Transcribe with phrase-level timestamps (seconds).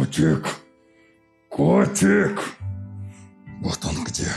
[0.00, 0.46] Котик,
[1.50, 2.40] котик,
[3.60, 4.28] вот он где.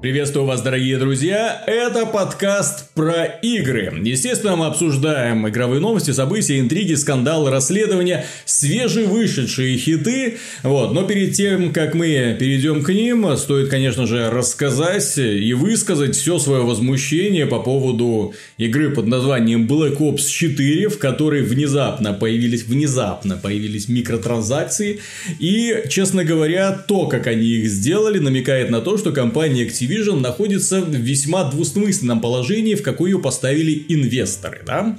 [0.00, 1.62] Приветствую вас, дорогие друзья!
[1.66, 3.92] Это подкаст про игры.
[4.02, 10.38] Естественно, мы обсуждаем игровые новости, события, интриги, скандалы, расследования, свежевышедшие хиты.
[10.62, 10.94] Вот.
[10.94, 16.38] Но перед тем, как мы перейдем к ним, стоит, конечно же, рассказать и высказать все
[16.38, 23.36] свое возмущение по поводу игры под названием Black Ops 4, в которой внезапно появились, внезапно
[23.36, 25.00] появились микротранзакции.
[25.38, 30.20] И, честно говоря, то, как они их сделали, намекает на то, что компания Activision Activision
[30.20, 34.98] находится в весьма двусмысленном положении, в какое ее поставили инвесторы, да?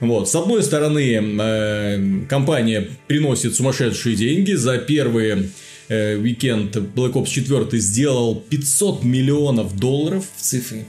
[0.00, 0.30] Вот.
[0.30, 5.50] С одной стороны, э, компания приносит сумасшедшие деньги за первые
[5.88, 10.86] э, уикенд Black Ops 4 сделал 500 миллионов долларов в цифре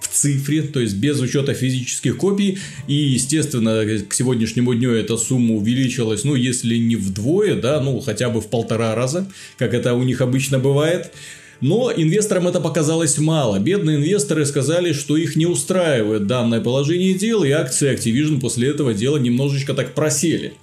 [0.00, 2.58] в цифре, то есть без учета физических копий.
[2.88, 8.30] И, естественно, к сегодняшнему дню эта сумма увеличилась, ну, если не вдвое, да, ну, хотя
[8.30, 11.12] бы в полтора раза, как это у них обычно бывает.
[11.60, 13.58] Но инвесторам это показалось мало.
[13.58, 18.94] Бедные инвесторы сказали, что их не устраивает данное положение дел, и акции Activision после этого
[18.94, 20.54] дела немножечко так просели.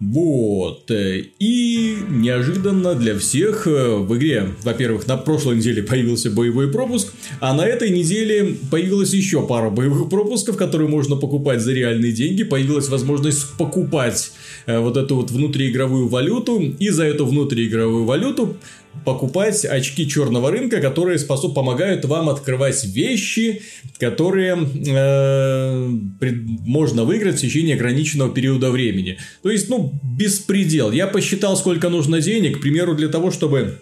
[0.00, 0.90] Вот.
[0.90, 7.54] И неожиданно для всех э, в игре, во-первых, на прошлой неделе появился боевой пропуск, а
[7.54, 12.42] на этой неделе появилась еще пара боевых пропусков, которые можно покупать за реальные деньги.
[12.42, 14.32] Появилась возможность покупать
[14.66, 18.56] э, вот эту вот внутриигровую валюту, и за эту внутриигровую валюту
[19.04, 23.62] покупать очки черного рынка, которые способ, помогают вам открывать вещи,
[23.98, 29.18] которые э, пред, можно выиграть в течение ограниченного периода времени.
[29.42, 30.90] То есть, ну, беспредел.
[30.92, 33.80] Я посчитал, сколько нужно денег, к примеру, для того, чтобы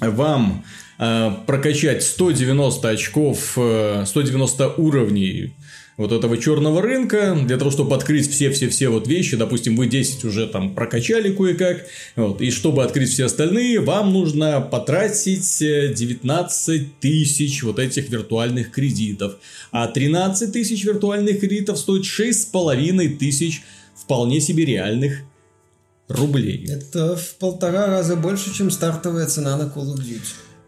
[0.00, 0.64] вам
[0.98, 5.54] э, прокачать 190 очков, э, 190 уровней
[5.96, 10.46] вот этого черного рынка, для того, чтобы открыть все-все-все вот вещи, допустим, вы 10 уже
[10.46, 17.62] там прокачали кое-как, вот, и чтобы открыть все остальные, вам нужно потратить 19 э, тысяч
[17.62, 19.36] вот этих виртуальных кредитов,
[19.70, 23.62] а 13 тысяч виртуальных кредитов стоит 6,5 тысяч
[23.94, 25.20] вполне себе реальных
[26.08, 26.66] рублей.
[26.68, 30.20] Это в полтора раза больше, чем стартовая цена на Call of Duty.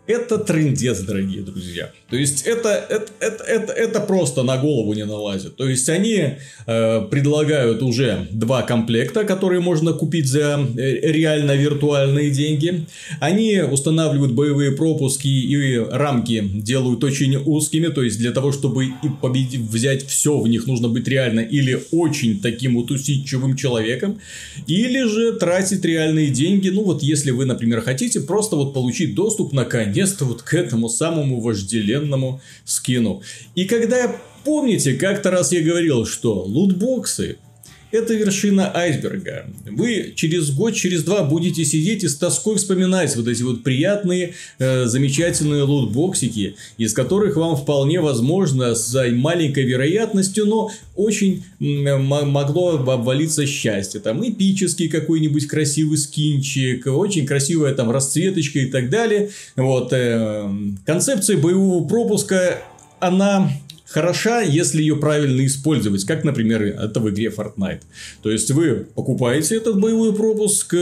[0.06, 1.90] Это трендец, дорогие друзья.
[2.10, 5.56] То есть это, это, это, это, это просто на голову не налазит.
[5.56, 6.34] То есть они
[6.66, 12.84] э, предлагают уже два комплекта, которые можно купить за э, реально виртуальные деньги.
[13.18, 17.86] Они устанавливают боевые пропуски и рамки делают очень узкими.
[17.86, 21.80] То есть для того, чтобы и победить, взять все в них, нужно быть реально или
[21.92, 24.20] очень таким вот усидчивым человеком,
[24.66, 26.68] или же тратить реальные деньги.
[26.68, 30.54] Ну вот если вы, например, хотите просто вот получить доступ на конец наконец-то вот к
[30.54, 33.22] этому самому вожделенному скину.
[33.54, 37.38] И когда, помните, как-то раз я говорил, что лутбоксы
[37.94, 39.46] это вершина айсберга.
[39.66, 44.34] Вы через год, через два будете сидеть и с тоской вспоминать вот эти вот приятные,
[44.58, 53.46] э, замечательные лутбоксики, из которых вам вполне возможно с маленькой вероятностью, но очень могло обвалиться
[53.46, 54.00] счастье.
[54.00, 59.30] Там эпический какой-нибудь красивый скинчик, очень красивая там расцветочка и так далее.
[59.56, 60.48] Вот, э,
[60.84, 62.58] концепция боевого пропуска,
[63.00, 63.50] она
[63.94, 67.82] хороша, если ее правильно использовать, как, например, это в игре Fortnite.
[68.22, 70.74] То есть вы покупаете этот боевой пропуск,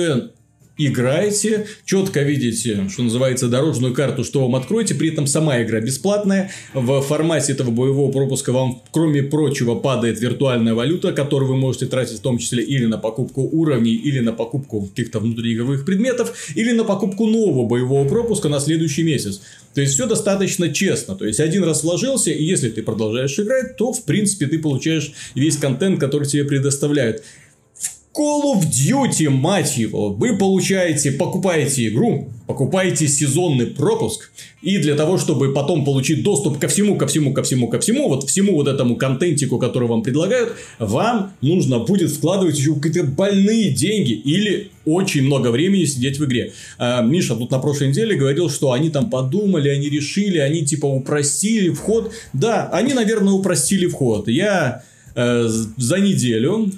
[0.88, 6.50] играете, четко видите, что называется, дорожную карту, что вам откроете, при этом сама игра бесплатная.
[6.75, 12.19] В формате этого боевого пропуска вам, кроме прочего, падает виртуальная валюта, которую вы можете тратить
[12.19, 16.84] в том числе или на покупку уровней, или на покупку каких-то внутриигровых предметов, или на
[16.84, 19.41] покупку нового боевого пропуска на следующий месяц.
[19.75, 21.16] То есть все достаточно честно.
[21.16, 25.12] То есть один раз вложился, и если ты продолжаешь играть, то в принципе ты получаешь
[25.34, 27.22] весь контент, который тебе предоставляют.
[28.15, 34.31] Call of Duty, мать его, вы получаете, покупаете игру, покупаете сезонный пропуск,
[34.61, 38.09] и для того, чтобы потом получить доступ ко всему, ко всему, ко всему, ко всему,
[38.11, 43.70] вот всему вот этому контентику, который вам предлагают, вам нужно будет вкладывать еще какие-то больные
[43.70, 46.53] деньги или очень много времени сидеть в игре.
[46.76, 50.85] А, Миша тут на прошлой неделе говорил, что они там подумали, они решили, они типа
[50.85, 52.12] упростили вход.
[52.35, 54.29] Да, они, наверное, упростили вход.
[54.29, 54.82] Я
[55.14, 56.70] э, за неделю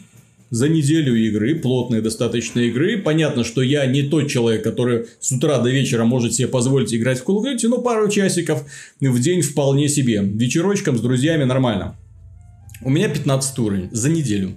[0.55, 2.97] за неделю игры, плотной достаточно игры.
[2.97, 7.19] Понятно, что я не тот человек, который с утра до вечера может себе позволить играть
[7.19, 8.65] в Call of Duty, но пару часиков
[9.01, 10.21] в день вполне себе.
[10.23, 11.97] Вечерочком с друзьями нормально.
[12.83, 14.55] У меня 15 уровень за неделю.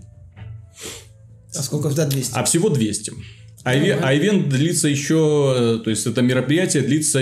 [1.55, 2.31] А сколько в 200?
[2.35, 3.13] А всего 200.
[3.63, 7.19] А, а ивент длится еще, э, то есть это мероприятие длится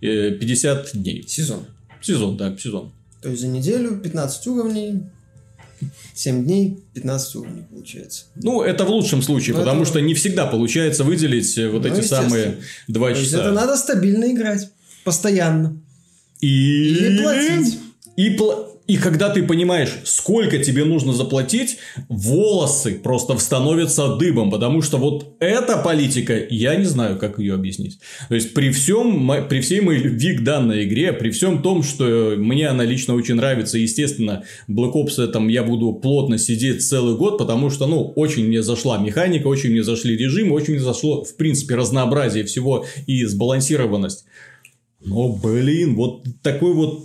[0.00, 1.24] 50 э, дней.
[1.26, 1.60] Сезон.
[2.02, 2.92] Сезон, да, сезон.
[3.22, 5.04] То есть за неделю 15 уровней,
[6.14, 8.24] 7 дней, 15 уровней получается.
[8.36, 11.84] Ну, это в лучшем случае, Ну, потому это- что не всегда получается выделить э, вот
[11.84, 12.58] Ну, эти самые
[12.88, 13.42] два То есть часа.
[13.42, 14.68] это надо стабильно играть.
[15.04, 15.80] Постоянно.
[16.40, 16.48] И...
[16.94, 17.78] Или платить.
[18.16, 21.76] И, пла- и когда ты понимаешь, сколько тебе нужно заплатить,
[22.08, 28.00] волосы просто становятся дыбом, потому что вот эта политика, я не знаю, как ее объяснить.
[28.30, 32.34] То есть при всем, при всей моей любви к данной игре, при всем том, что
[32.38, 37.36] мне она лично очень нравится, естественно, Black Ops там я буду плотно сидеть целый год,
[37.36, 41.36] потому что, ну, очень мне зашла механика, очень мне зашли режимы, очень мне зашло, в
[41.36, 44.24] принципе, разнообразие всего и сбалансированность.
[45.04, 47.04] Но, блин, вот такой вот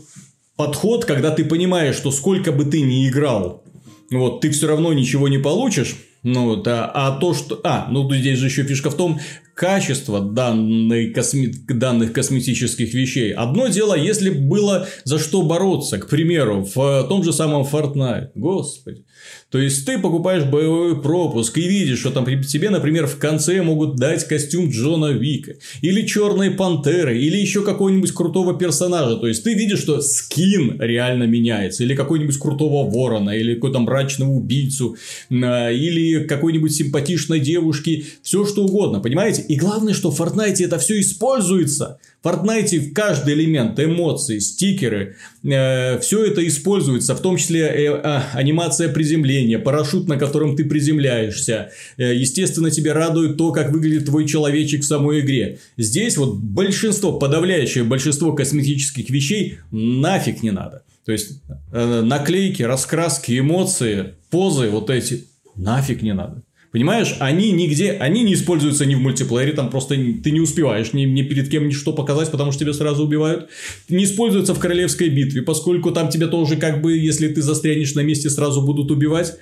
[0.55, 3.63] подход, когда ты понимаешь, что сколько бы ты ни играл,
[4.11, 5.95] вот, ты все равно ничего не получишь.
[6.23, 7.59] Ну, да, а то, что...
[7.63, 9.19] А, ну, здесь же еще фишка в том,
[9.53, 11.53] качество данной косми...
[11.67, 13.33] данных косметических вещей.
[13.33, 18.29] Одно дело, если было за что бороться, к примеру, в том же самом Fortnite.
[18.35, 19.05] Господи.
[19.49, 23.97] То есть, ты покупаешь боевой пропуск и видишь, что там тебе, например, в конце могут
[23.97, 29.17] дать костюм Джона Вика, или Черной Пантеры, или еще какого-нибудь крутого персонажа.
[29.17, 34.31] То есть, ты видишь, что скин реально меняется, или какой-нибудь крутого ворона, или какой-то мрачного
[34.31, 34.97] убийцу,
[35.31, 39.42] а, или какой-нибудь симпатичной девушки, все что угодно, понимаете?
[39.47, 41.99] И главное, что в Fortnite это все используется.
[42.21, 48.23] В Fortnite в каждый элемент, эмоции, стикеры, все это используется, в том числе э, а,
[48.33, 51.71] анимация приземления, парашют, на котором ты приземляешься.
[51.97, 55.59] Э, естественно, тебя радует то, как выглядит твой человечек в самой игре.
[55.77, 60.83] Здесь вот большинство, подавляющее большинство косметических вещей нафиг не надо.
[61.05, 61.41] То есть,
[61.71, 65.25] э, наклейки, раскраски, эмоции, позы вот эти
[65.55, 66.41] нафиг не надо.
[66.73, 71.03] Понимаешь, они нигде, они не используются ни в мультиплеере, там просто ты не успеваешь ни,
[71.03, 73.51] ни перед кем ничто показать, потому что тебя сразу убивают.
[73.89, 77.99] Не используются в королевской битве, поскольку там тебя тоже как бы, если ты застрянешь на
[77.99, 79.37] месте, сразу будут убивать.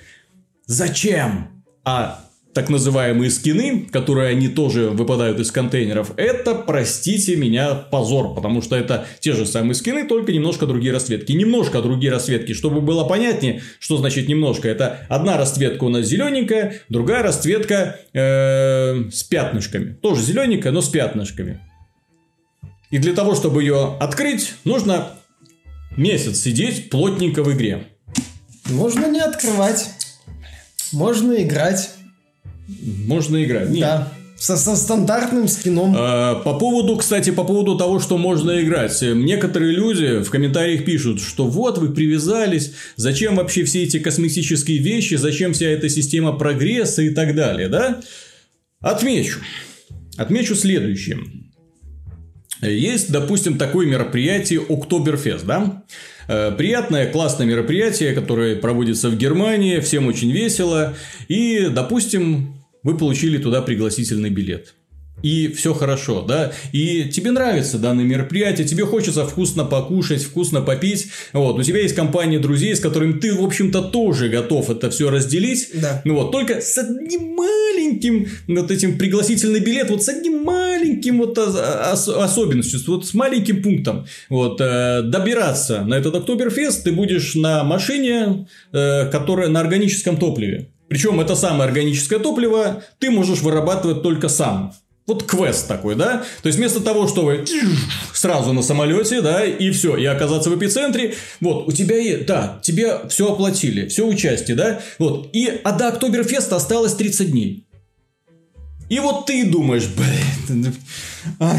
[0.66, 1.64] Зачем?
[1.84, 2.22] А
[2.54, 8.76] так называемые скины, которые они тоже выпадают из контейнеров, это, простите меня, позор, потому что
[8.76, 11.32] это те же самые скины, только немножко другие расцветки.
[11.32, 14.68] Немножко другие расцветки, чтобы было понятнее, что значит немножко.
[14.68, 19.94] Это одна расцветка у нас зелененькая, другая расцветка э, с пятнышками.
[19.94, 21.60] Тоже зелененькая, но с пятнышками.
[22.90, 25.12] И для того, чтобы ее открыть, нужно
[25.96, 27.88] месяц сидеть плотненько в игре.
[28.66, 29.88] Можно не открывать.
[30.92, 31.90] Можно играть.
[33.06, 33.70] Можно играть.
[33.70, 33.80] Нет.
[33.80, 34.12] Да.
[34.36, 35.94] Со, со стандартным скином.
[35.96, 39.00] А, По поводу, кстати, по поводу того, что можно играть.
[39.02, 45.14] Некоторые люди в комментариях пишут, что вот вы привязались, зачем вообще все эти косметические вещи,
[45.14, 48.00] зачем вся эта система прогресса и так далее, да?
[48.80, 49.38] Отмечу.
[50.16, 51.18] Отмечу следующее.
[52.62, 55.84] Есть, допустим, такое мероприятие Октоберфест, да?
[56.28, 60.94] Э, Приятное, классное мероприятие, которое проводится в Германии, всем очень весело.
[61.28, 62.51] И, допустим,
[62.82, 64.74] вы получили туда пригласительный билет.
[65.22, 71.08] И все хорошо, да, и тебе нравится данное мероприятие, тебе хочется вкусно покушать, вкусно попить,
[71.32, 75.10] вот, у тебя есть компания друзей, с которыми ты, в общем-то, тоже готов это все
[75.10, 76.02] разделить, Да.
[76.04, 81.38] ну вот, только с одним маленьким вот этим пригласительный билет, вот с одним маленьким вот
[81.38, 84.06] ос- особенностью, вот с маленьким пунктом.
[84.28, 90.71] Вот, э, добираться на этот Октоберфест ты будешь на машине, э, которая на органическом топливе.
[90.92, 94.74] Причем это самое органическое топливо ты можешь вырабатывать только сам.
[95.06, 96.22] Вот квест такой, да?
[96.42, 97.46] То есть, вместо того, чтобы
[98.12, 102.60] сразу на самолете, да, и все, и оказаться в эпицентре, вот, у тебя, и, да,
[102.62, 107.66] тебе все оплатили, все участие, да, вот, и, а до Октоберфеста осталось 30 дней.
[108.90, 110.74] И вот ты думаешь, блин,
[111.38, 111.58] а,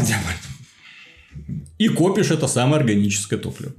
[1.78, 3.72] и копишь это самое органическое топливо.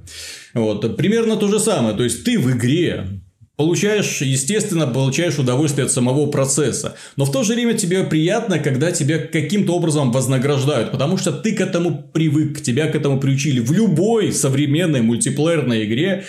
[0.53, 3.22] Вот, примерно то же самое, то есть, ты в игре
[3.55, 6.95] Получаешь, естественно, получаешь удовольствие от самого процесса.
[7.15, 10.91] Но в то же время тебе приятно, когда тебя каким-то образом вознаграждают.
[10.91, 13.62] Потому что ты к этому привык, тебя к этому приучили.
[13.62, 16.25] В любой современной мультиплеерной игре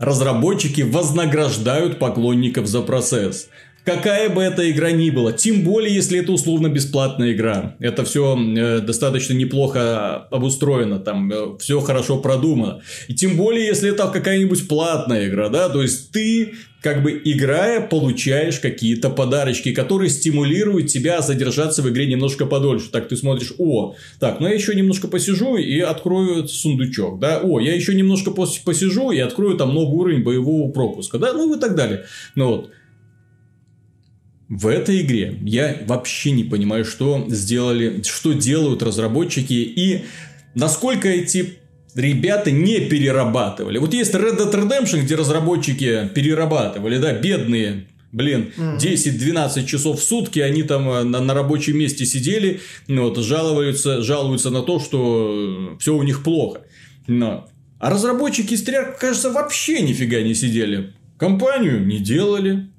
[0.00, 3.48] разработчики вознаграждают поклонников за процесс.
[3.86, 7.76] Какая бы эта игра ни была, тем более, если это условно бесплатная игра.
[7.78, 8.36] Это все
[8.82, 12.80] достаточно неплохо обустроено, там все хорошо продумано.
[13.06, 17.80] И тем более, если это какая-нибудь платная игра, да, то есть ты как бы играя,
[17.80, 22.90] получаешь какие-то подарочки, которые стимулируют тебя задержаться в игре немножко подольше.
[22.92, 27.58] Так ты смотришь, о, так, ну я еще немножко посижу и открою сундучок, да, о,
[27.58, 31.58] я еще немножко пос- посижу и открою там новый уровень боевого пропуска, да, ну и
[31.58, 32.04] так далее.
[32.36, 32.70] Ну вот,
[34.48, 40.04] в этой игре я вообще не понимаю, что сделали, что делают разработчики и
[40.54, 41.58] насколько эти
[41.94, 43.78] ребята не перерабатывали.
[43.78, 50.38] Вот есть Red Dead Redemption, где разработчики перерабатывали, да, бедные Блин, 10-12 часов в сутки
[50.38, 55.94] они там э, на, на рабочем месте сидели, вот, жалуются, жалуются на то, что все
[55.94, 56.62] у них плохо.
[57.06, 57.46] Но...
[57.78, 60.94] А разработчики Treyarch, кажется, вообще нифига не сидели.
[61.18, 62.70] Компанию не делали.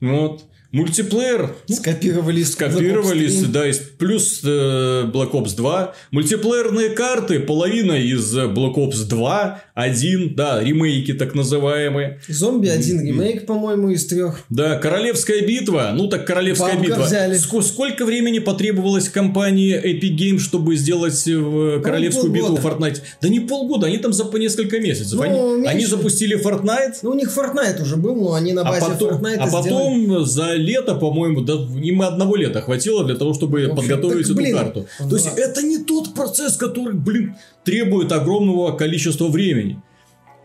[0.00, 0.46] Вот.
[0.76, 5.94] Мультиплеер ну, скопировали из скопировали, да, из, плюс э, Black Ops 2.
[6.10, 12.20] Мультиплеерные карты, половина из Black Ops 2, один, да, ремейки так называемые.
[12.28, 14.40] Зомби один ремейк, по-моему, из трех.
[14.50, 17.04] Да, Королевская битва, ну так Королевская Бабка битва.
[17.04, 17.36] Взяли.
[17.36, 23.00] Ск- сколько времени потребовалось компании Epic Games, чтобы сделать в Королевскую битву в Fortnite?
[23.22, 25.18] Да не полгода, они там за по несколько месяцев.
[25.18, 26.96] Ну, они, они запустили Fortnite.
[27.00, 29.46] Ну, у них Fortnite уже был, но они на а базе а потом, Fortnite А
[29.46, 30.24] потом сделали...
[30.24, 34.34] за лето, по-моему, да, им одного лета хватило для того, чтобы общем, подготовить так, эту
[34.34, 34.86] блин, карту.
[34.98, 35.08] Да.
[35.08, 39.80] То есть, это не тот процесс, который, блин, требует огромного количества времени.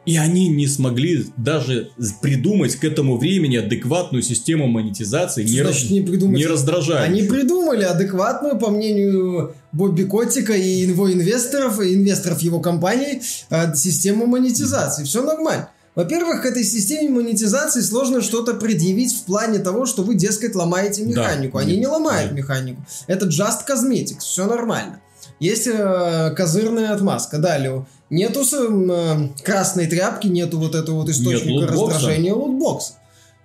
[0.03, 5.91] И они не смогли даже придумать к этому времени адекватную систему монетизации, не, Значит, раз...
[5.91, 6.37] не, придумать...
[6.37, 7.03] не раздражая.
[7.03, 13.75] Они придумали адекватную, по мнению Бобби Котика и его инвесторов, и инвесторов его компании, э,
[13.75, 15.03] систему монетизации.
[15.03, 15.69] Все нормально.
[15.93, 21.03] Во-первых, к этой системе монетизации сложно что-то предъявить в плане того, что вы, дескать, ломаете
[21.03, 21.57] механику.
[21.57, 22.39] Да, Они нет, не ломают нет.
[22.39, 22.81] механику.
[23.07, 25.01] Это just cosmetics, все нормально.
[25.39, 27.39] Есть э, козырная отмазка.
[27.39, 32.93] Далее, нету э, красной тряпки, нету вот этого вот источника нет раздражения лутбокса.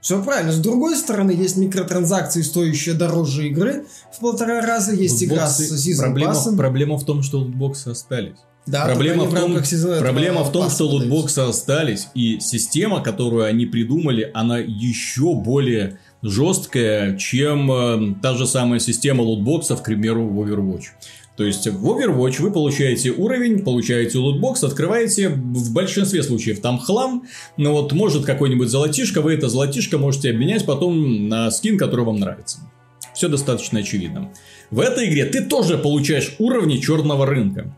[0.01, 0.53] Все правильно.
[0.53, 4.93] С другой стороны, есть микротранзакции, стоящие дороже игры в полтора раза.
[4.93, 8.39] Есть лутбоксы, игра с сезон проблема, проблема в том, что лутбоксы остались.
[8.67, 13.65] Да, проблема в том, в проблема в том что лутбоксы остались, и система, которую они
[13.65, 20.41] придумали, она еще более жесткая, чем э, та же самая система лутбоксов, к примеру, в
[20.41, 20.87] Overwatch.
[21.37, 27.25] То есть в Overwatch вы получаете уровень, получаете лутбокс, открываете в большинстве случаев там хлам,
[27.57, 32.19] но вот может какой-нибудь золотишко, вы это золотишко можете обменять потом на скин, который вам
[32.19, 32.61] нравится.
[33.15, 34.33] Все достаточно очевидно.
[34.71, 37.75] В этой игре ты тоже получаешь уровни черного рынка.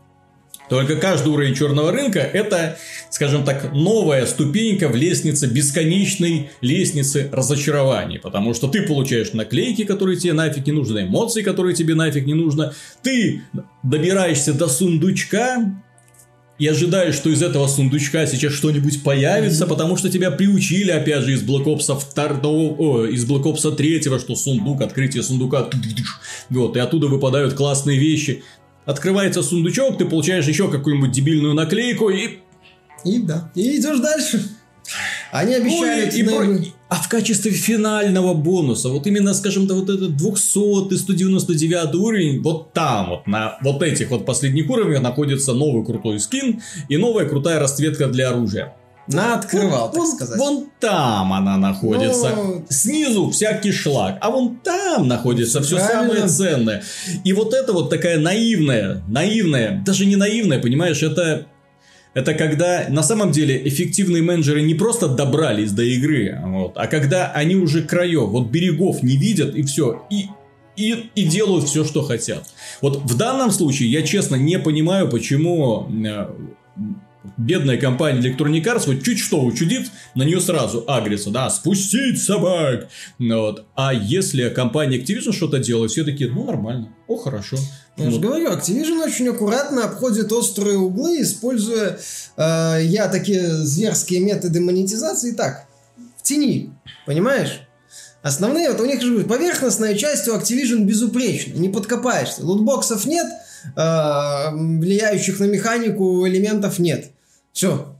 [0.69, 2.77] Только каждый уровень черного рынка это,
[3.09, 8.19] скажем так, новая ступенька в лестнице бесконечной лестницы разочарований.
[8.19, 12.35] Потому что ты получаешь наклейки, которые тебе нафиг не нужны, эмоции, которые тебе нафиг не
[12.35, 12.73] нужно.
[13.01, 13.41] Ты
[13.83, 15.81] добираешься до сундучка,
[16.59, 19.69] и ожидаешь, что из этого сундучка сейчас что-нибудь появится, mm-hmm.
[19.69, 24.01] потому что тебя приучили, опять же, из Black Ops 2, о, из Black Ops 3,
[24.19, 25.69] что сундук, открытие сундука,
[26.49, 28.43] вот, и оттуда выпадают классные вещи
[28.89, 32.39] открывается сундучок, ты получаешь еще какую-нибудь дебильную наклейку и...
[33.05, 34.43] И да, и идешь дальше.
[35.31, 36.09] Они обещали...
[36.09, 36.71] Ой, и про...
[36.89, 42.73] А в качестве финального бонуса, вот именно, скажем, то вот этот 200 199 уровень, вот
[42.73, 47.59] там вот, на вот этих вот последних уровнях находится новый крутой скин и новая крутая
[47.59, 48.73] расцветка для оружия.
[49.09, 50.37] На открывал, так сказать.
[50.37, 52.29] Вон там она находится.
[52.35, 52.63] Но...
[52.69, 54.17] Снизу всякий шлак.
[54.21, 56.83] А вон там находится все самое ценное.
[57.23, 61.47] И вот это вот такая наивная, наивная, даже не наивная, понимаешь, это
[62.13, 67.31] это когда на самом деле эффективные менеджеры не просто добрались до игры, вот, а когда
[67.31, 70.25] они уже краев, вот берегов не видят и все, и,
[70.75, 72.45] и, и делают все, что хотят.
[72.81, 76.29] Вот в данном случае я честно не понимаю, почему э,
[77.37, 82.87] бедная компания Electronic Arts вот чуть что учудит, на нее сразу агрится, да, спустить собак.
[83.17, 83.65] Вот.
[83.75, 87.57] А если компания Activision что-то делает, все такие, ну, нормально, о, хорошо.
[87.97, 88.13] Я вот.
[88.13, 91.99] же говорю, Activision очень аккуратно обходит острые углы, используя
[92.37, 95.67] э, я такие зверские методы монетизации так,
[96.17, 96.71] в тени,
[97.05, 97.61] понимаешь?
[98.21, 102.45] Основные, вот у них же поверхностная часть у Activision безупречна, не подкопаешься.
[102.45, 103.27] Лутбоксов нет,
[103.75, 107.11] э, влияющих на механику элементов нет.
[107.53, 107.95] Все.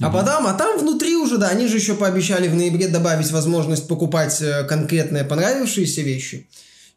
[0.00, 3.86] А потом, а там внутри уже, да, они же еще пообещали в ноябре добавить возможность
[3.86, 6.48] покупать э, конкретные понравившиеся вещи.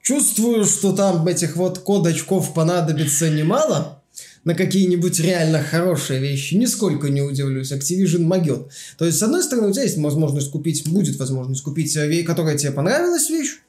[0.02, 4.02] Чувствую, что там этих вот код очков понадобится немало
[4.46, 6.56] на какие-нибудь реально хорошие вещи.
[6.56, 7.72] Нисколько не удивлюсь.
[7.72, 8.68] Activision могет.
[8.98, 12.58] То есть, с одной стороны, у тебя есть возможность купить, будет возможность купить, э, которая
[12.58, 13.60] тебе понравилась вещь.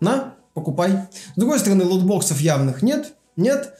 [0.00, 0.92] На, покупай.
[1.34, 3.14] С другой стороны, лутбоксов явных нет.
[3.38, 3.72] Нет.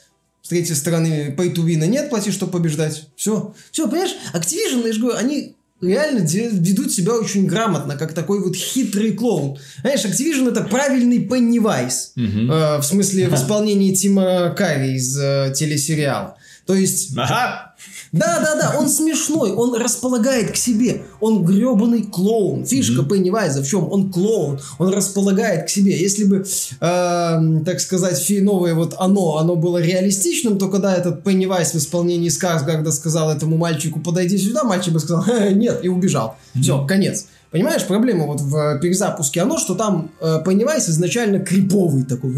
[0.42, 3.08] С третьей стороны, pay to win нет, плати, чтобы побеждать.
[3.16, 3.54] Все.
[3.70, 8.56] Все, понимаешь, Activision, я же говорю, они реально ведут себя очень грамотно, как такой вот
[8.56, 9.58] хитрый клоун.
[9.82, 12.12] Знаешь, Activision это правильный Pennywise.
[12.16, 12.52] Угу.
[12.52, 16.36] Э, в смысле, в исполнении Тима Карри из э, телесериала.
[16.66, 17.16] То есть...
[17.16, 17.67] Ага.
[18.12, 21.02] Да, да, да, он смешной, он располагает к себе.
[21.20, 22.64] Он гребаный клоун.
[22.64, 23.08] Фишка mm-hmm.
[23.08, 23.90] Пеннивайза в чем?
[23.90, 24.60] Он клоун.
[24.78, 25.98] Он располагает к себе.
[25.98, 26.44] Если бы,
[26.80, 31.76] э, так сказать, фи новое вот оно, оно было реалистичным, то когда этот Пеннивайз в
[31.76, 36.36] исполнении Скарсгарда сказал этому мальчику подойди сюда, мальчик бы сказал нет и убежал.
[36.54, 36.62] Mm-hmm.
[36.62, 37.26] Все, конец.
[37.50, 42.34] Понимаешь, проблема вот в перезапуске оно, что там э, Пеннивайз изначально криповый такой.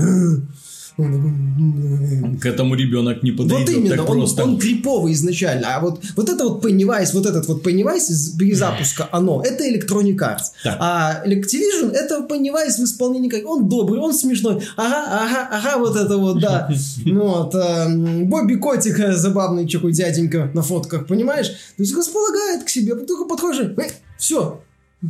[0.97, 4.45] К этому ребенок не подойдет вот именно, он, просто.
[4.45, 5.77] он криповый изначально.
[5.77, 10.17] А вот, вот это вот Pennywise, вот этот вот Pennywise из перезапуска, оно, это Electronic
[10.17, 10.53] Arts.
[10.63, 10.77] Так.
[10.81, 14.63] А Activision это Pennywise в исполнении как он добрый, он смешной.
[14.77, 16.69] Ага, ага, ага, вот это вот, да.
[17.07, 17.55] Вот.
[17.55, 17.89] Э,
[18.25, 21.49] Бобби Котик э, забавный такой дяденька на фотках, понимаешь?
[21.49, 23.75] То есть располагает к себе, только подходишь,
[24.19, 24.61] все,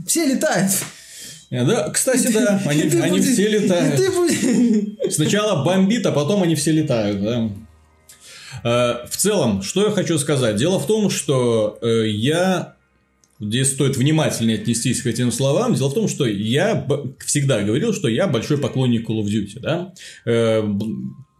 [0.07, 0.71] все летают.
[1.51, 4.01] Э, да, кстати, да, они, они будешь, все летают.
[5.13, 7.51] Сначала бомбит, а потом они все летают, да.
[8.63, 10.57] Э, в целом, что я хочу сказать?
[10.57, 12.75] Дело в том, что э, я
[13.43, 15.75] Здесь стоит внимательнее отнестись к этим словам.
[15.75, 16.87] Дело в том, что я
[17.25, 19.61] всегда говорил, что я большой поклонник Call of Duty.
[19.61, 19.95] Да?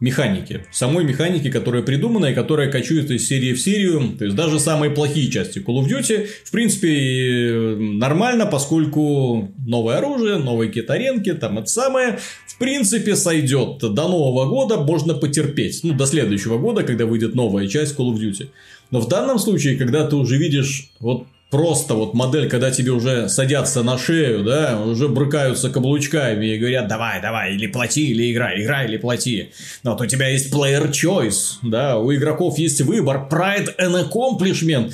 [0.01, 0.65] Механики.
[0.71, 4.17] Самой механики, которая придумана и которая кочует из серии в серию.
[4.17, 10.37] То есть, даже самые плохие части Call of Duty, в принципе, нормально, поскольку новое оружие,
[10.37, 13.77] новые китаренки, там это самое, в принципе, сойдет.
[13.79, 15.81] До Нового года можно потерпеть.
[15.83, 18.49] Ну, до следующего года, когда выйдет новая часть Call of Duty.
[18.89, 23.29] Но в данном случае, когда ты уже видишь вот просто вот модель, когда тебе уже
[23.29, 28.63] садятся на шею, да, уже брыкаются каблучками и говорят, давай, давай, или плати, или играй,
[28.63, 29.51] играй или плати.
[29.83, 34.93] Но вот у тебя есть player choice, да, у игроков есть выбор, pride and accomplishment.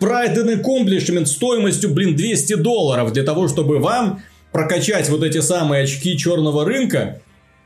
[0.00, 4.20] Pride and accomplishment стоимостью, блин, 200 долларов для того, чтобы вам
[4.52, 7.20] прокачать вот эти самые очки черного рынка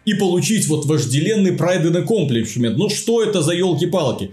[0.05, 2.75] и получить вот вожделенный Pride and Accomplishment.
[2.77, 4.31] Ну что это за елки-палки?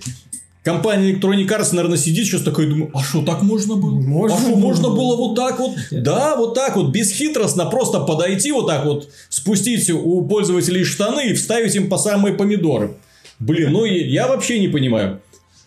[0.65, 3.99] Компания Electronic Arts, наверное, сидит сейчас такой, думаю, а что так можно было?
[4.01, 5.73] Можно а что можно было вот так вот?
[5.91, 11.33] Да, вот так вот, бесхитростно просто подойти вот так вот, спустить у пользователей штаны и
[11.35, 12.95] вставить им по самые помидоры.
[13.37, 15.21] Блин, ну я вообще не понимаю.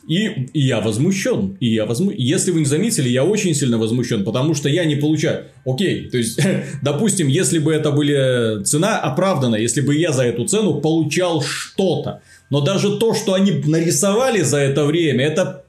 [0.09, 1.57] И, и я возмущен.
[1.61, 2.11] И я возму...
[2.11, 5.45] Если вы не заметили, я очень сильно возмущен, потому что я не получаю.
[5.64, 6.40] Окей, то есть,
[6.83, 12.23] допустим, если бы это были цена оправдана, если бы я за эту цену получал что-то,
[12.50, 15.65] но даже то, что они нарисовали за это время, это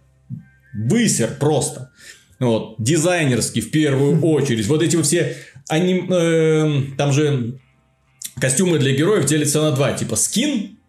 [0.74, 1.92] высер просто.
[2.40, 4.68] Вот, дизайнерский в первую очередь.
[4.68, 5.36] Вот эти все...
[5.68, 7.60] Они, э, там же
[8.40, 9.94] костюмы для героев делятся на два.
[9.94, 10.80] Типа скин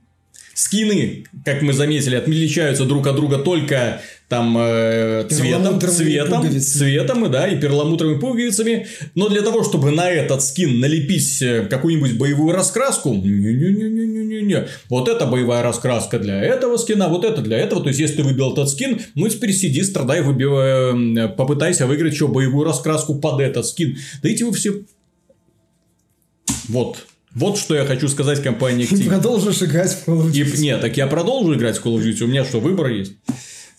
[0.61, 6.61] Скины, как мы заметили, отличаются друг от друга только там э, цветом, цветом, пуговицами.
[6.61, 8.87] цветом, и да, и перламутровыми пуговицами.
[9.15, 13.15] Но для того, чтобы на этот скин налепить э, какую-нибудь боевую раскраску,
[14.41, 14.69] не-не-не-не-не-не.
[14.89, 17.83] Вот это боевая раскраска для этого скина, вот это для этого.
[17.83, 22.15] То есть, если ты выбил этот скин, ну теперь сиди, страдай, выбивай, э, попытайся выиграть
[22.15, 23.97] еще боевую раскраску под этот скин.
[24.23, 24.83] Да эти вы все...
[26.69, 26.99] Вот.
[27.33, 28.99] Вот что я хочу сказать компании Activision.
[29.05, 30.57] Ты продолжишь играть в Call of Duty.
[30.57, 32.25] И, нет, так я продолжу играть в Call of Duty.
[32.25, 33.13] У меня что, выбор есть?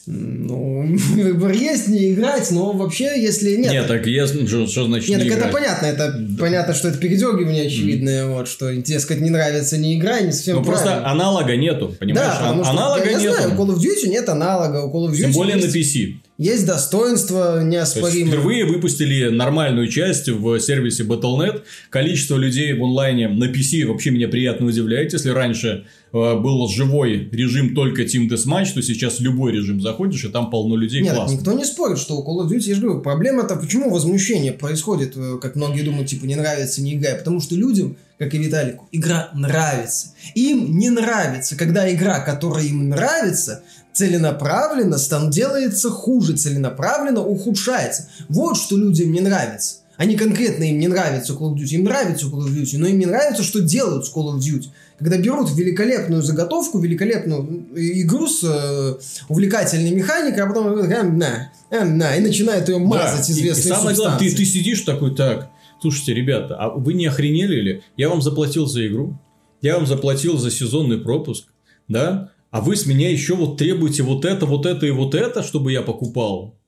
[0.07, 3.71] Ну, выбор есть не играть, но вообще, если нет.
[3.71, 5.49] Нет, так я, что, что значит Нет, не так играть?
[5.49, 5.85] это понятно.
[5.85, 6.39] Это да.
[6.39, 8.33] понятно, что это передергивание очевидное, mm.
[8.33, 12.27] вот, что, дескать, не нравится, не играй, не совсем Ну, просто аналога нету, понимаешь?
[12.27, 13.33] Да, потому что, аналога я, я нету.
[13.35, 15.67] знаю, у Call of Duty нет аналога, у Call of Duty Тем более есть...
[15.67, 16.13] на PC.
[16.37, 18.25] Есть достоинства неоспоримые.
[18.25, 21.61] Впервые выпустили нормальную часть в сервисе Battle.net.
[21.91, 25.13] Количество людей в онлайне на PC вообще меня приятно удивляет.
[25.13, 30.29] Если раньше э, был живой режим только Team Deathmatch, то сейчас любой режим заходишь, и
[30.29, 31.01] там полно людей.
[31.01, 31.35] Нет, классно.
[31.35, 35.13] никто не спорит, что у Call of Duty, я же говорю, проблема-то, почему возмущение происходит,
[35.15, 37.15] э, как многие думают, типа, не нравится, не играй.
[37.15, 40.07] Потому что людям, как и Виталику, игра нравится.
[40.33, 48.07] Им не нравится, когда игра, которая им нравится, целенаправленно стан делается хуже, целенаправленно ухудшается.
[48.29, 49.75] Вот что людям не нравится.
[50.01, 52.97] Они конкретно им не нравится Call of Duty, им нравится Call of Duty, но им
[52.97, 54.69] не нравится, что делают с Call of Duty.
[54.97, 58.95] Когда берут великолепную заготовку, великолепную игру с э,
[59.29, 63.65] увлекательной механикой, а потом э, на, э, на, и начинают ее мазать да, известной и,
[63.65, 65.49] и самое главное, ты, ты сидишь такой, так,
[65.79, 67.83] слушайте, ребята, а вы не охренели ли?
[67.95, 69.19] Я вам заплатил за игру,
[69.61, 71.45] я вам заплатил за сезонный пропуск,
[71.87, 72.30] да?
[72.51, 75.71] А вы с меня еще вот требуете вот это, вот это и вот это, чтобы
[75.71, 76.60] я покупал.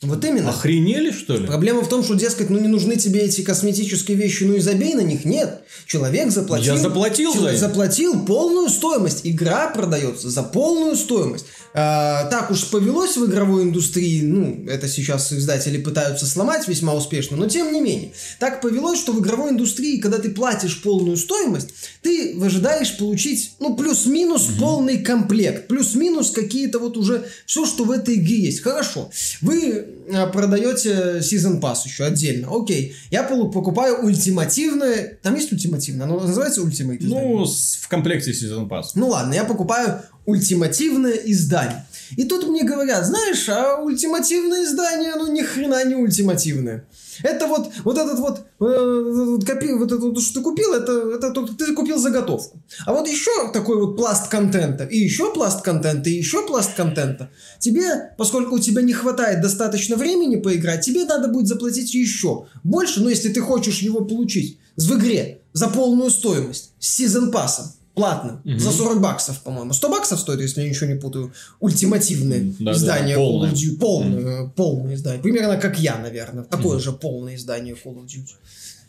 [0.00, 0.50] Вот именно.
[0.50, 1.44] Охренели, что ли?
[1.44, 4.94] Проблема в том, что, дескать, ну не нужны тебе эти косметические вещи, ну и забей
[4.94, 5.24] на них.
[5.24, 5.62] Нет.
[5.86, 6.74] Человек заплатил...
[6.74, 7.68] Я заплатил за человек это.
[7.68, 9.22] заплатил полную стоимость.
[9.24, 11.46] Игра продается за полную стоимость.
[11.74, 17.36] А, так уж повелось в игровой индустрии, ну, это сейчас издатели пытаются сломать весьма успешно,
[17.36, 18.12] но тем не менее.
[18.38, 21.70] Так повелось, что в игровой индустрии, когда ты платишь полную стоимость,
[22.02, 25.66] ты ожидаешь получить, ну, плюс-минус полный комплект.
[25.66, 28.60] Плюс-минус какие-то вот уже все, что в этой игре есть.
[28.62, 29.10] Хорошо.
[29.40, 29.87] Вы
[30.32, 32.48] продаете Season Pass еще отдельно.
[32.50, 32.94] Окей.
[33.10, 35.18] Я покупаю ультимативное...
[35.22, 36.06] Там есть ультимативное?
[36.06, 36.98] Оно называется Ultimate?
[37.00, 38.90] Ну, в комплекте Season Pass.
[38.94, 41.86] Ну ладно, я покупаю ультимативное издание.
[42.16, 46.86] И тут мне говорят, знаешь, а ультимативное издание, оно ни хрена не ультимативное.
[47.22, 51.30] Это вот, вот этот вот, э, вот, копи- вот это что ты купил, это, это
[51.32, 52.62] то- ты купил заготовку.
[52.86, 57.30] А вот еще такой вот пласт контента, и еще пласт контента, и еще пласт контента.
[57.58, 63.00] Тебе, поскольку у тебя не хватает достаточно времени поиграть, тебе надо будет заплатить еще больше,
[63.00, 67.66] но если ты хочешь его получить в игре за полную стоимость, с сезон пассом,
[67.98, 69.72] платным, за 40 баксов, по-моему.
[69.72, 73.50] 100 баксов стоит, если я ничего не путаю, ультимативное Да-да, издание полное.
[73.50, 73.78] Call of Duty.
[73.78, 75.22] Полное, э, полное издание.
[75.22, 76.44] Примерно как я, наверное.
[76.44, 78.34] Такое же полное издание Call of Duty.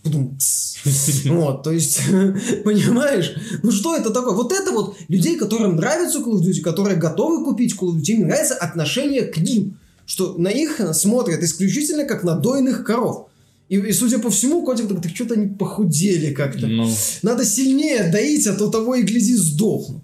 [1.29, 2.01] Вот, то есть,
[2.63, 4.33] понимаешь, ну что это такое?
[4.33, 8.11] Вот это вот людей, которым нравится Call of Duty, которые готовы купить Call of Duty,
[8.11, 13.28] им нравится отношение к ним, что на их смотрят исключительно как на дойных коров.
[13.69, 16.67] И, и судя по всему, котик так, так что-то они похудели как-то.
[16.67, 20.03] Ну, Надо сильнее доить, а то того и гляди сдохну.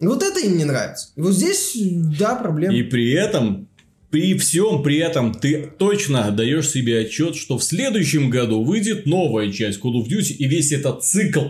[0.00, 1.08] И вот это им не нравится.
[1.16, 1.76] И вот здесь,
[2.18, 2.74] да, проблема.
[2.74, 3.68] и при этом,
[4.10, 9.50] при всем при этом, ты точно отдаешь себе отчет, что в следующем году выйдет новая
[9.50, 11.44] часть Call of Duty, и весь этот цикл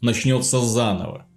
[0.00, 1.27] начнется заново.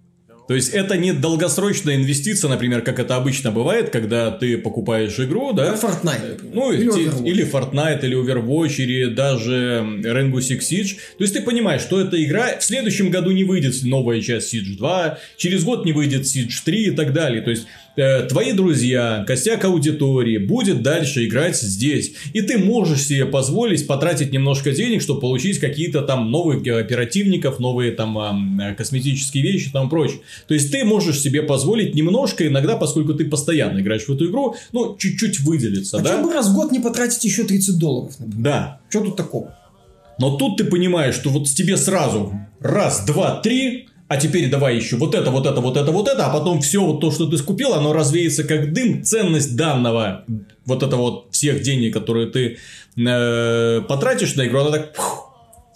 [0.48, 5.52] То есть это не долгосрочная инвестиция, например, как это обычно бывает, когда ты покупаешь игру,
[5.52, 5.72] да?
[5.72, 6.54] Как Fortnite, например.
[6.54, 7.26] Ну, Или Overwatch.
[7.26, 10.96] или Fortnite, или Overwatch, или даже Rainbow Six Siege.
[11.18, 14.76] То есть ты понимаешь, что эта игра в следующем году не выйдет новая часть Siege
[14.76, 17.42] 2, через год не выйдет Siege 3 и так далее.
[17.42, 22.12] То есть э, твои друзья, костяк аудитории будет дальше играть здесь.
[22.32, 27.92] И ты можешь себе позволить потратить немножко денег, чтобы получить какие-то там новых оперативников, новые
[27.92, 30.20] там ам, э, косметические вещи и там прочее.
[30.48, 34.56] То есть ты можешь себе позволить немножко иногда, поскольку ты постоянно играешь в эту игру,
[34.72, 36.22] ну, чуть-чуть выделиться, А да?
[36.22, 38.42] бы раз в год не потратить еще 30 долларов, например?
[38.44, 38.80] Да.
[38.88, 39.54] Что тут такого?
[40.18, 44.96] Но тут ты понимаешь, что вот тебе сразу раз, два, три, а теперь давай еще
[44.96, 47.38] вот это, вот это, вот это, вот это, а потом все вот то, что ты
[47.38, 49.02] скупил, оно развеется как дым.
[49.02, 50.26] Ценность данного,
[50.66, 52.58] вот это вот всех денег, которые ты
[52.98, 55.32] э, потратишь на игру, она так пух,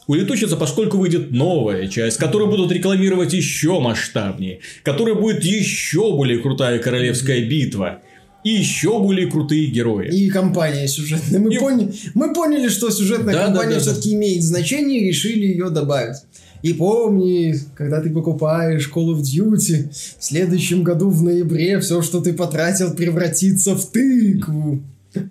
[0.06, 6.78] улетучится, поскольку выйдет новая часть, которую будут рекламировать еще масштабнее, которая будет еще более крутая
[6.78, 8.02] королевская битва.
[8.44, 10.08] И еще более крутые герои.
[10.14, 11.40] И компания сюжетная.
[11.40, 13.80] Мы, И- поняли, мы поняли, что сюжетная Да, да, компания да, да.
[13.80, 16.18] все-таки имеет значение и решили ее добавить.
[16.62, 22.20] И помни, когда ты покупаешь Call of Duty, в следующем году в ноябре все, что
[22.20, 24.82] ты потратил, превратится в тыкву.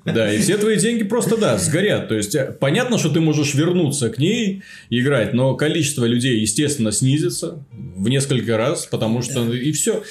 [0.03, 2.07] Да, и все твои деньги просто, да, сгорят.
[2.07, 6.91] То есть, э, понятно, что ты можешь вернуться к ней играть, но количество людей, естественно,
[6.91, 7.59] снизится
[7.95, 10.01] в несколько раз, потому что и все.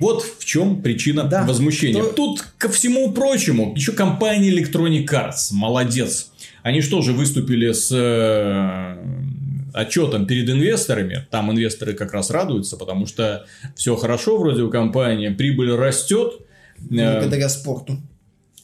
[0.00, 1.44] Вот в чем причина Да.
[1.44, 2.02] возмущения.
[2.02, 6.30] То- Тут, ко всему прочему, еще компания Electronic Arts, молодец.
[6.64, 8.96] Они что же выступили с э,
[9.74, 11.26] отчетом перед инвесторами.
[11.30, 16.40] Там инвесторы как раз радуются, потому что все хорошо вроде у компании, прибыль растет.
[16.90, 17.98] Э, Благодаря спорту.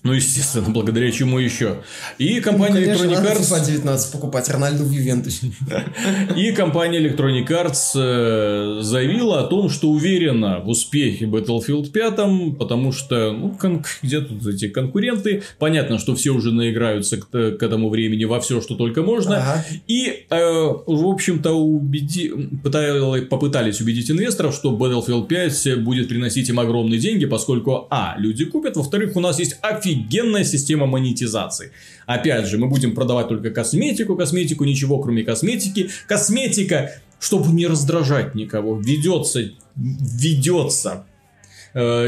[0.04, 1.78] Ну, естественно, благодаря чему еще.
[2.18, 3.50] И компания Ну, Конечно, Electronic надо Arts...
[3.50, 5.50] FIFA 19 покупать, Рональду в Ювентусе.
[6.36, 12.92] И компания Electronic Arts э, заявила о том, что уверена в успехе Battlefield 5, потому
[12.92, 13.56] что, ну,
[14.02, 15.42] где тут эти конкуренты?
[15.58, 19.38] Понятно, что все уже наиграются к, к этому времени во все, что только можно.
[19.38, 19.64] Ага.
[19.86, 22.30] И, э, в общем-то, убеди...
[22.62, 28.44] пытали- попытались убедить инвесторов, что Battlefield 5 будет приносить им огромные деньги, поскольку, а, люди
[28.44, 29.56] купят, во-вторых, у нас есть
[29.94, 31.72] офигенная система монетизации.
[32.06, 35.90] Опять же, мы будем продавать только косметику, косметику, ничего кроме косметики.
[36.06, 41.06] Косметика, чтобы не раздражать никого, ведется, ведется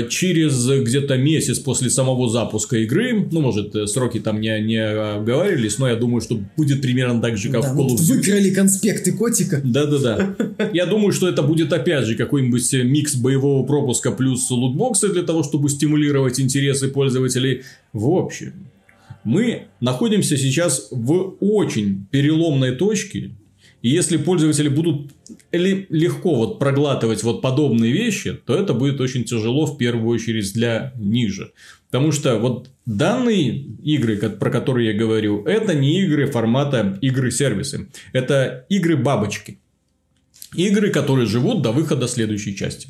[0.09, 3.27] через где-то месяц после самого запуска игры.
[3.33, 7.37] Ну, может, э, сроки там не, не обговаривались, но я думаю, что будет примерно так
[7.37, 8.15] же, как Да, в Call of Duty.
[8.15, 9.61] выкрали конспекты котика.
[9.65, 10.37] Да-да-да.
[10.73, 15.23] Я думаю, что это будет опять же какой-нибудь э, микс боевого пропуска плюс лутбоксы для
[15.23, 17.63] того, чтобы стимулировать интересы пользователей.
[17.93, 18.53] В общем,
[19.25, 23.33] мы находимся сейчас в очень переломной точке.
[23.89, 25.13] Если пользователи будут
[25.53, 30.93] легко вот проглатывать вот подобные вещи, то это будет очень тяжело в первую очередь для
[30.97, 31.53] ниже.
[31.89, 37.89] Потому что вот данные игры, про которые я говорю, это не игры формата игры-сервисы.
[38.13, 39.61] Это игры-бабочки.
[40.57, 42.89] Игры, которые живут до выхода следующей части.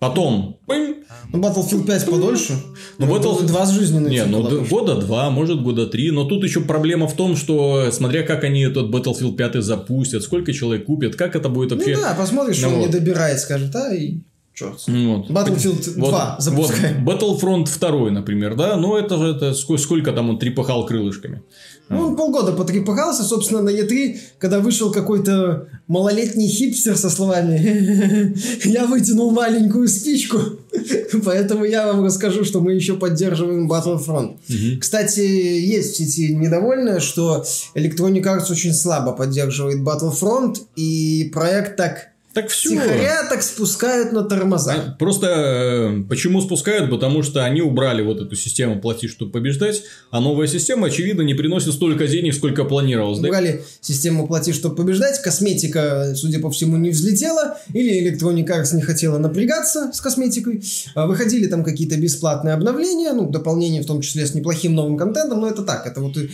[0.00, 0.96] Потом, пынь,
[1.32, 2.54] Ну, Battlefield 5 подольше.
[2.98, 6.42] Ну, Battlefield- 2 с жизненной не, ну д- года два, может года три, но тут
[6.42, 11.14] еще проблема в том, что смотря как они этот Battlefield 5 запустят, сколько человек купят,
[11.16, 11.94] как это будет вообще.
[11.96, 12.94] Ну да, посмотришь, что Ну он не вот.
[12.94, 14.20] добирает, скажет, а и
[14.60, 14.82] черт.
[14.86, 15.30] Вот.
[15.30, 17.04] Battlefield Вот, 2 запускаем.
[17.04, 21.42] вот Battlefront 2, например, да, ну это же это сколько, сколько там он трепыхал крылышками.
[21.88, 28.86] Ну, он полгода потрепыхался, собственно, на Е3, когда вышел какой-то малолетний хипстер со словами «Я
[28.86, 30.38] вытянул маленькую спичку,
[31.24, 34.36] поэтому я вам расскажу, что мы еще поддерживаем Battlefront».
[34.78, 37.44] Кстати, есть в сети недовольная, что
[37.74, 42.70] Electronic Arts очень слабо поддерживает Battlefront, и проект так Так все.
[42.70, 44.96] тихоря так спускают на тормозах.
[44.98, 46.88] Просто э, почему спускают?
[46.88, 51.34] Потому что они убрали вот эту систему плати, чтобы побеждать, а новая система, очевидно, не
[51.34, 53.18] приносит столько денег, сколько планировалось.
[53.18, 53.28] да?
[53.28, 55.20] Убрали систему плати, чтобы побеждать.
[55.22, 57.58] Косметика, судя по всему, не взлетела.
[57.72, 60.62] Или Electronic Arts не хотела напрягаться с косметикой.
[60.94, 65.40] А, Выходили там какие-то бесплатные обновления, ну, дополнения, в том числе с неплохим новым контентом.
[65.40, 66.28] Но это так, это вот э,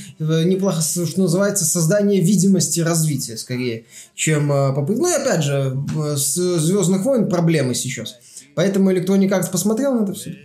[0.44, 5.02] неплохо, что называется, создание видимости развития, скорее, чем э, попытка.
[5.02, 8.16] Ну, и опять же, с Звездных войн проблемы сейчас.
[8.54, 10.36] Поэтому Electronic Arts посмотрел на это все.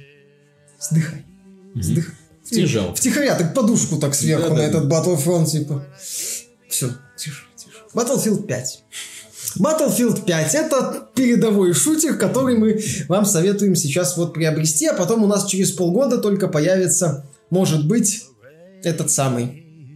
[0.80, 1.26] Сдыхай.
[1.76, 2.16] Сдыхай.
[2.50, 2.94] Тяжело.
[2.94, 4.62] Втихаря, так подушку так сверху Да-да-да.
[4.62, 5.86] на этот Battlefront, типа.
[6.68, 7.78] Все, тише, тише.
[7.94, 8.84] Battlefield 5.
[9.60, 15.28] Battlefield 5 это передовой шутер, который мы вам советуем сейчас вот приобрести, а потом у
[15.28, 18.26] нас через полгода только появится, может быть,
[18.84, 19.96] этот самый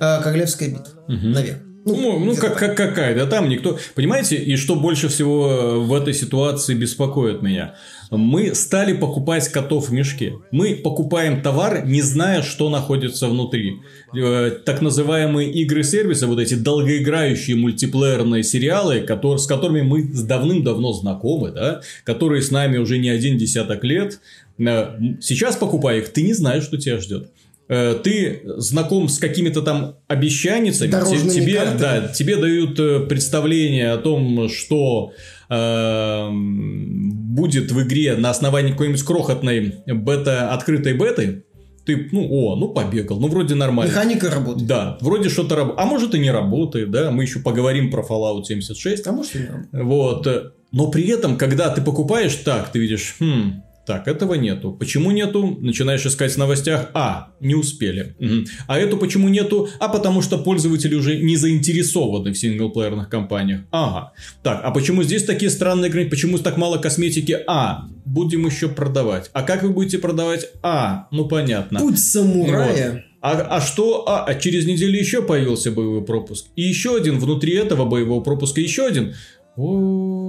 [0.00, 0.92] э, Королевская битва.
[1.08, 1.63] Наверное.
[1.86, 3.78] Ну, ну, где-то как, как какая-то там никто...
[3.94, 7.74] Понимаете, и что больше всего э, в этой ситуации беспокоит меня?
[8.10, 10.34] Мы стали покупать котов в мешке.
[10.50, 13.80] Мы покупаем товар, не зная, что находится внутри.
[14.16, 21.50] Э, Так называемые игры-сервисы, вот эти долгоиграющие мультиплеерные сериалы, которые, с которыми мы давным-давно знакомы,
[21.50, 24.20] да, которые с нами уже не один десяток лет.
[24.58, 27.30] Э, Сейчас покупая их, ты не знаешь, что тебя ждет.
[27.68, 31.78] Э, Ты знаком с какими-то там обещаницами, Дорожными те- тебе, картами.
[31.78, 35.12] да, тебе дают э, представление о том, что
[35.48, 41.44] эм, будет в игре на основании какой-нибудь крохотной бета, открытой беты.
[41.86, 43.90] Ты, ну, о, ну побегал, ну вроде нормально.
[43.90, 44.66] Механика работает.
[44.66, 45.80] Да, вроде что-то работает.
[45.80, 47.10] А может и не работает, да.
[47.10, 49.06] Мы еще поговорим про Fallout 76.
[49.06, 49.84] А может и не работает.
[49.84, 50.26] Вот.
[50.26, 54.72] э, Но при этом, когда ты покупаешь так, ты видишь, хм, так, этого нету.
[54.72, 55.58] Почему нету?
[55.60, 56.90] Начинаешь искать в новостях.
[56.94, 58.16] А, не успели.
[58.18, 58.46] Мгм.
[58.66, 59.68] А эту почему нету?
[59.78, 63.62] А потому что пользователи уже не заинтересованы в синглплеерных кампаниях.
[63.70, 64.12] Ага.
[64.42, 66.10] Так, а почему здесь такие странные границы?
[66.10, 67.38] Почему так мало косметики?
[67.46, 69.30] А, будем еще продавать.
[69.34, 70.48] А как вы будете продавать?
[70.62, 71.80] А, ну понятно.
[71.80, 72.92] Путь самурая.
[72.92, 73.00] Вот.
[73.20, 74.08] А, а что?
[74.08, 76.46] А, а через неделю еще появился боевой пропуск.
[76.56, 79.14] И еще один внутри этого боевого пропуска, еще один.
[79.56, 80.23] О.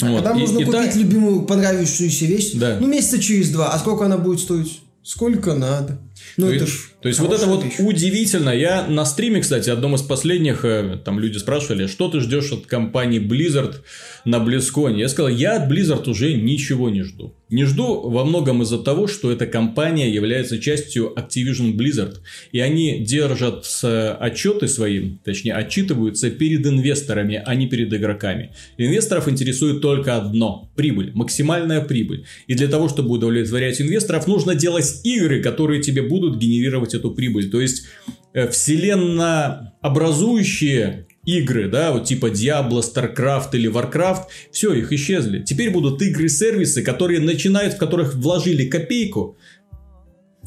[0.00, 0.22] Вот.
[0.24, 2.78] Когда И- можно и купить так- любимую понравившуюся вещь, Да.
[2.80, 3.72] ну месяца через два.
[3.72, 4.80] А сколько она будет стоить?
[5.02, 5.98] Сколько надо.
[6.36, 7.74] Ну то это есть, ж то есть вот это вот вещь.
[7.78, 8.50] удивительно.
[8.50, 12.66] Я на стриме, кстати, одном из последних, э, там люди спрашивали, что ты ждешь от
[12.66, 13.76] компании Blizzard
[14.24, 14.96] на BlizzCon.
[14.98, 17.34] Я сказал, я от Blizzard уже ничего не жду.
[17.50, 22.16] Не жду во многом из-за того, что эта компания является частью Activision Blizzard.
[22.52, 28.52] И они держат с- отчеты свои, точнее, отчитываются перед инвесторами, а не перед игроками.
[28.76, 32.26] Инвесторов интересует только одно– прибыль, максимальная прибыль.
[32.48, 37.50] И для того, чтобы удовлетворять инвесторов, нужно делать игры, которые тебе будут генерировать эту прибыль.
[37.50, 37.86] То есть,
[38.32, 45.42] э, вселеннообразующие игры, да, вот типа Diablo, StarCraft или Warcraft, все, их исчезли.
[45.42, 49.36] Теперь будут игры-сервисы, которые начинают, в которых вложили копейку,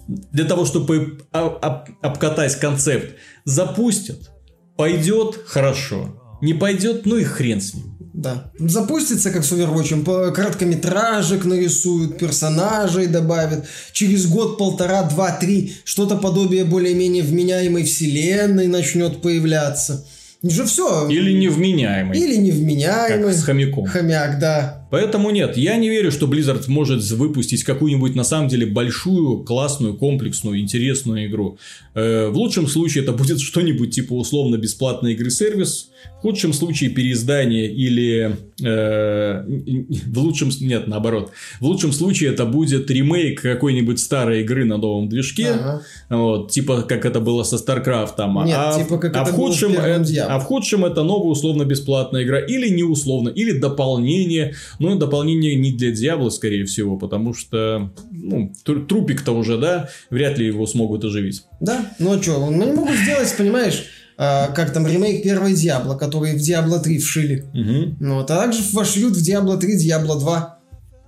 [0.07, 4.31] для того, чтобы об- обкатать концепт, запустят,
[4.75, 7.85] пойдет хорошо, не пойдет, ну и хрен с ним.
[8.13, 8.51] Да.
[8.59, 13.65] Запустится, как с Overwatch, короткометражек нарисуют, персонажей добавят.
[13.93, 20.05] Через год, полтора, два, три, что-то подобие более-менее вменяемой вселенной начнет появляться.
[20.43, 21.07] Уже все.
[21.07, 23.33] Или невменяемый, Или как невменяемый.
[23.33, 23.85] с хомяком.
[23.85, 24.80] Хомяк, да.
[24.91, 29.95] Поэтому нет, я не верю, что Blizzard может выпустить какую-нибудь на самом деле большую, классную,
[29.95, 31.57] комплексную, интересную игру.
[31.95, 37.67] Э, в лучшем случае это будет что-нибудь типа условно бесплатной игры-сервис, в худшем случае переиздание
[37.71, 39.43] или э,
[40.07, 45.09] в лучшем нет наоборот в лучшем случае это будет ремейк какой-нибудь старой игры на новом
[45.09, 45.81] движке, Ага.
[46.09, 49.47] вот типа как это было со StarCraft, Нет, а, типа, как а это в было
[49.47, 53.51] в худшем э- а в худшем это новая условно бесплатная игра или не условно или
[53.51, 59.89] дополнение, но дополнение не для Диабло скорее всего, потому что ну, тру- трупик-то уже да,
[60.09, 61.43] вряд ли его смогут оживить.
[61.59, 63.85] Да, ну а что, мы не могут сделать, понимаешь,
[64.17, 67.45] а, как там ремейк первой Диабло, который в Диабло 3 вшили.
[67.53, 67.97] Мгм.
[67.99, 70.59] Ну, а также вошлют в Диабло 3, Диабло 2.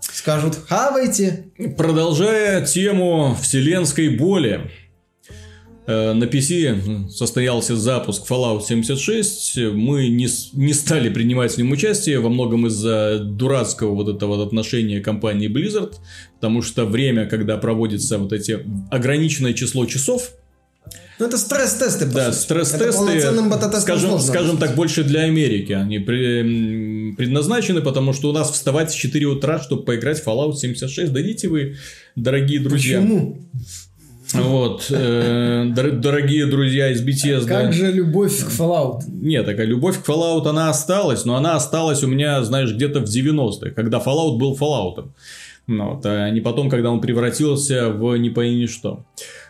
[0.01, 1.45] Скажут, хавайте.
[1.77, 4.71] Продолжая тему вселенской боли,
[5.87, 9.57] на PC состоялся запуск Fallout 76.
[9.73, 15.01] Мы не, не стали принимать в нем участие во многом из-за дурацкого вот этого отношения
[15.01, 15.95] компании Blizzard,
[16.35, 18.59] потому что время, когда проводится вот эти
[18.91, 20.31] ограниченное число часов,
[21.19, 22.91] Ну, это стресс-тесты, да, стресс-тесты,
[23.81, 25.71] скажем, скажем так, больше для Америки.
[25.73, 30.55] Они при- предназначены, потому что у нас вставать в 4 утра, чтобы поиграть в Fallout
[30.55, 31.11] 76.
[31.13, 31.75] Дадите вы,
[32.15, 32.99] дорогие друзья.
[32.99, 33.37] Почему?
[34.33, 37.63] Вот, э, дор- дорогие друзья из BTS, да.
[37.63, 39.01] Как же любовь к Fallout?
[39.07, 43.03] Нет, такая любовь к Fallout, она осталась, но она осталась у меня, знаешь, где-то в
[43.03, 45.05] 90-х, когда Fallout был Fallout.
[45.65, 49.05] Вот, а не потом, когда он превратился в не пойми что.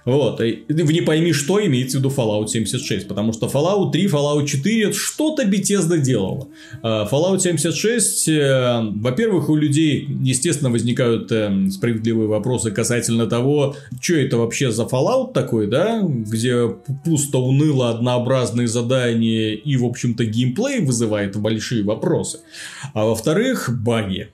[0.06, 4.46] Вот, в не пойми что имеется в виду Fallout 76, потому что Fallout 3, Fallout
[4.46, 6.50] 4 что-то Bethesda делала.
[6.84, 14.16] А Fallout 76, э, во-первых, у людей, естественно, возникают э, справедливые вопросы касательно того, что
[14.16, 16.68] это вообще за Fallout такой, да, где
[17.06, 22.42] пусто, уныло, однообразные задания и, в общем-то, геймплей вызывает большие вопросы.
[22.94, 24.30] А во-вторых, баги.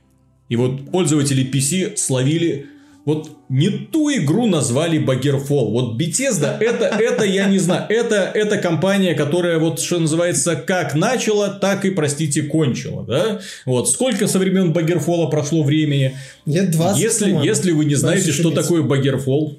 [0.49, 2.67] И вот пользователи PC словили
[3.05, 5.71] вот не ту игру назвали Багерфол.
[5.71, 10.93] Вот Bethesda, это, это я не знаю, это, это компания, которая вот, что называется, как
[10.93, 13.39] начала, так и, простите, кончила, да?
[13.65, 16.15] Вот, сколько со времен Багерфола прошло времени?
[16.45, 19.57] Лет 20, Если, если вы не знаете, что такое Багерфол,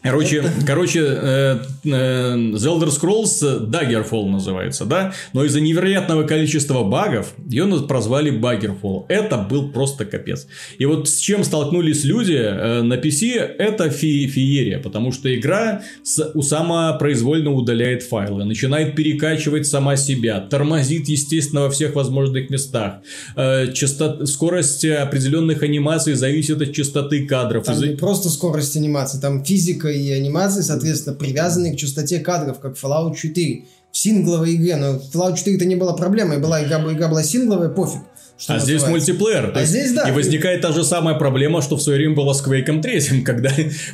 [0.00, 5.12] Короче, короче, э, э, The Elder Scrolls Daggerfall называется, да?
[5.32, 9.06] Но из-за невероятного количества багов ее прозвали Baggerfall.
[9.08, 10.46] Это был просто капец.
[10.78, 15.82] И вот с чем столкнулись люди э, на PC, это фе- феерия, потому что игра
[16.04, 23.00] с, у самопроизвольно удаляет файлы, начинает перекачивать сама себя, тормозит, естественно, во всех возможных местах.
[23.34, 27.64] Э, часто- скорость определенных анимаций зависит от частоты кадров.
[27.64, 32.76] Там не просто скорость анимации, там физика и анимации, соответственно, привязаны к частоте кадров, как
[32.76, 34.76] Fallout 4 в сингловой игре.
[34.76, 38.02] Но Fallout 4 это не была проблемой, была игра, игра была сингловая, пофиг.
[38.38, 39.12] Что А здесь называется.
[39.12, 39.50] мультиплеер.
[39.52, 40.08] то А здесь да.
[40.08, 43.50] И возникает та же самая проблема, что в свое время была с Quake 3, когда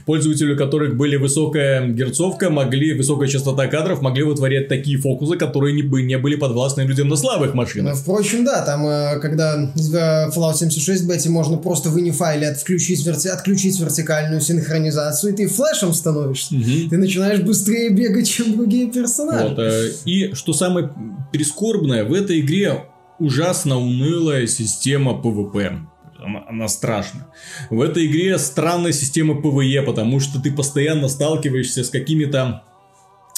[0.07, 5.75] пользователи, у которых были высокая герцовка, могли, высокая частота кадров, могли вытворять такие фокусы, которые
[5.75, 7.97] не, не были подвластны людям на слабых Ну, машинах.
[7.97, 13.29] впрочем, да, там, э, когда в Fallout 76 бете можно просто в файле отключить, верти-
[13.29, 16.55] отключить вертикальную синхронизацию, и ты флешем становишься.
[16.55, 16.91] Мгм.
[16.91, 19.49] Ты начинаешь быстрее бегать, чем другие персонажи.
[19.49, 20.91] Вот, э, и что самое
[21.33, 22.85] прискорбное, в этой игре
[23.19, 25.79] ужасно унылая система PvP.
[26.19, 27.29] Она, она страшна.
[27.71, 32.63] В этой игре странная система PvE, потому что ты постоянно сталкиваешься с какими-то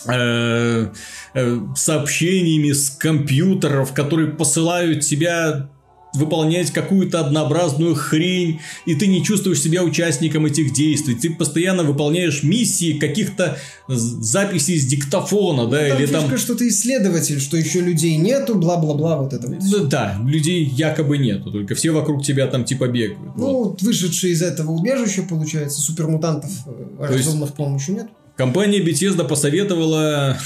[0.07, 0.93] э,
[1.35, 5.69] э, сообщениями с компьютеров, которые посылают тебя
[6.15, 11.15] выполнять какую-то однообразную хрень, и ты не чувствуешь себя участником этих действий.
[11.15, 16.39] Ты постоянно выполняешь миссии каких-то записей с диктофона, да, Там или фишка, там...
[16.39, 19.59] что ты исследователь, что еще людей нету, бла-бла-бла, вот это вот.
[19.71, 23.37] Да, да, людей якобы нету, только все вокруг тебя там типа бегают.
[23.37, 28.07] Ну, вот вышедшие из этого убежища, получается, супермутантов э, есть- разумных, по-моему, еще нет.
[28.37, 30.37] Компания Bethesda посоветовала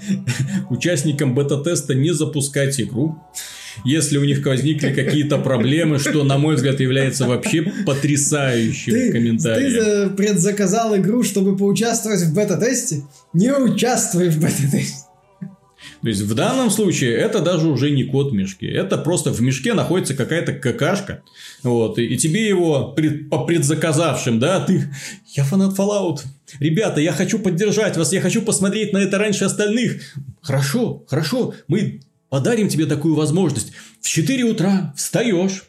[0.70, 3.16] участникам бета-теста не запускать игру,
[3.84, 9.12] если у них возникли какие-то проблемы, что, на мой взгляд, является вообще потрясающим Ты, ты
[9.12, 9.84] комментарием.
[9.84, 13.02] за- предзаказал игру, чтобы поучаствовать в бета-тесте?
[13.32, 15.04] Не участвуй в бета-тесте.
[16.00, 18.68] То есть, в данном случае, это даже уже не кот в мешке.
[18.68, 21.22] Это просто в мешке находится какая-то какашка.
[21.62, 24.88] Вот, и, и тебе его пред- по предзаказавшим, да, ты...
[25.34, 26.18] Я фанат Fallout.
[26.60, 30.00] Ребята, я хочу поддержать вас, я хочу посмотреть на это раньше остальных.
[30.40, 32.00] Хорошо, хорошо, мы
[32.32, 33.72] подарим тебе такую возможность.
[34.00, 35.64] В 4 утра встаешь,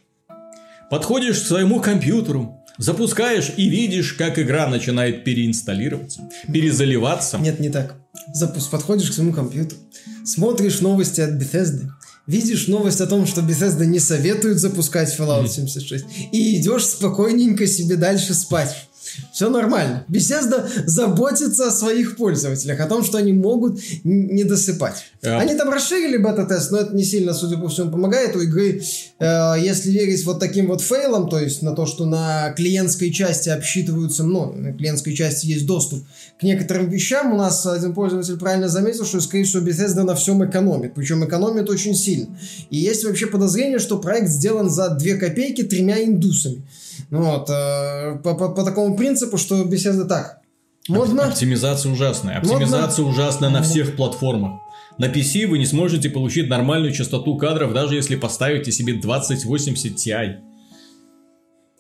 [0.90, 7.38] подходишь к своему компьютеру, запускаешь и видишь, как игра начинает переинсталлироваться, перезаливаться.
[7.38, 7.98] Нет, не так.
[8.34, 9.82] Запуск, подходишь к своему компьютеру,
[10.24, 11.90] смотришь новости от Bethesda,
[12.28, 17.98] видишь новость о том, что Bethesda не советует запускать Fallout 76, и идешь спокойненько себе
[17.98, 18.88] дальше спать.
[19.34, 20.06] Все нормально.
[20.08, 25.06] Bethesda заботится о своих пользователях, о том, что они могут не досыпать.
[25.24, 25.40] Yeah.
[25.40, 28.84] Они там расширили бета-тест, но это не сильно, судя по всему, помогает у игры.
[29.20, 33.50] Э, если верить вот таким вот фейлам, то есть на то, что на клиентской части
[33.50, 36.04] обсчитываются, ну, на клиентской части есть доступ
[36.40, 40.46] к некоторым вещам, у нас один пользователь правильно заметил, что, скорее всего, Bethesda на всем
[40.48, 40.94] экономит.
[40.94, 42.28] Причем экономит очень сильно.
[42.70, 46.62] И есть вообще подозрение, что проект сделан за 2 копейки тремя индусами.
[47.10, 50.40] Вот, э, по, по, по такому принципу, что беседа так.
[50.88, 51.28] Модно.
[51.28, 52.38] Оптимизация ужасная.
[52.40, 53.22] Оптимизация Модно.
[53.22, 54.60] ужасная на всех платформах.
[54.98, 60.36] На PC вы не сможете получить нормальную частоту кадров, даже если поставите себе 2080 Ti.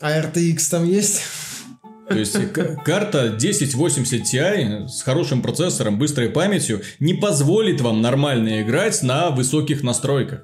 [0.02, 1.22] А RTX там есть?
[2.10, 2.36] То есть
[2.86, 9.84] карта 1080 Ti с хорошим процессором, быстрой памятью не позволит вам нормально играть на высоких
[9.84, 10.44] настройках.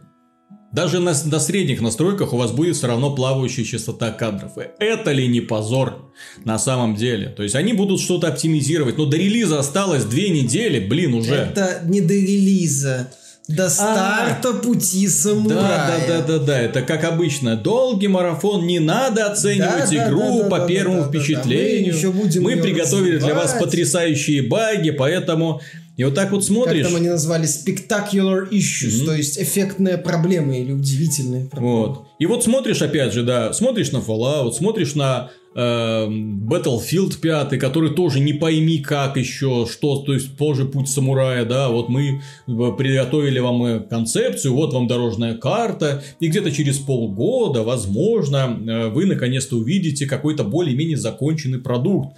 [0.72, 4.52] Даже на, на средних настройках у вас будет все равно плавающая частота кадров.
[4.80, 6.12] Это ли не позор
[6.46, 7.30] на самом деле?
[7.30, 11.34] То есть они будут что-то оптимизировать, но до релиза осталось две недели, блин, уже.
[11.34, 13.12] Это не до релиза.
[13.48, 13.70] До а.
[13.70, 15.60] старта а, пути самурая.
[15.60, 16.62] Да, да, да, да, да.
[16.62, 17.56] Это как обычно.
[17.56, 18.68] Долгий марафон.
[18.68, 21.94] Не надо оценивать да, игру да, да, по да, первому да, впечатлению.
[21.94, 22.10] Да, да.
[22.10, 23.24] Мы, еще будем Мы приготовили развивать.
[23.24, 25.62] для вас потрясающие баги, поэтому
[26.00, 26.84] и вот так вот смотришь...
[26.84, 29.06] Как там они назвали spectacular issues, mm-hmm.
[29.06, 31.78] то есть эффектные проблемы или удивительные проблемы.
[31.78, 32.08] Вот.
[32.20, 37.90] И вот смотришь, опять же, да, смотришь на Fallout, смотришь на э, Battlefield 5, который
[37.90, 42.22] тоже не пойми как еще, что, то есть позже путь самурая, да, вот мы э,
[42.48, 49.06] приготовили вам э, концепцию, вот вам дорожная карта, и где-то через полгода, возможно, э, вы
[49.06, 52.16] наконец-то увидите какой-то более-менее законченный продукт.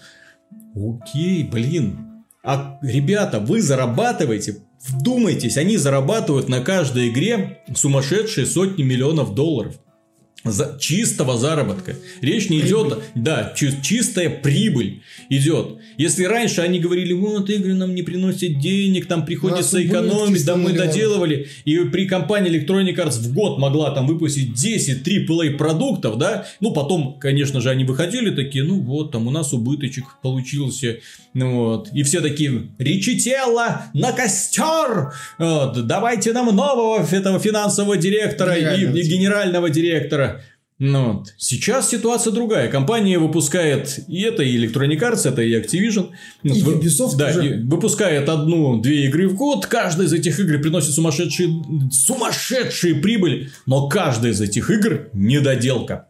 [0.76, 2.11] Окей, блин,
[2.44, 9.76] а, ребята, вы зарабатываете, вдумайтесь, они зарабатывают на каждой игре сумасшедшие сотни миллионов долларов
[10.44, 11.96] за, чистого заработка.
[12.22, 15.78] Речь не идет, да, чистая прибыль идет.
[15.98, 20.74] Если раньше они говорили, вот игры нам не приносят денег, там приходится экономить, да мы
[20.74, 26.46] доделывали, и при компании Electronic Arts в год могла там выпустить 10 AAA продуктов, да,
[26.60, 30.98] ну потом, конечно же, они выходили такие, ну вот, там у нас убыточек получился,
[31.34, 37.98] ну вот, и все такие, речи тела на костер, вот, давайте нам нового этого финансового
[37.98, 40.31] директора и, и генерального директора.
[40.84, 41.24] Ну.
[41.38, 42.68] Сейчас ситуация другая.
[42.68, 46.10] Компания выпускает и это, и Electronic Arts, это и Activision.
[46.42, 47.62] И Ubisoft да, уже.
[47.64, 49.68] выпускает одну-две игры в год.
[49.68, 53.52] Каждая из этих игр приносит сумасшедшие, сумасшедшие прибыль.
[53.68, 56.08] Но каждая из этих игр недоделка.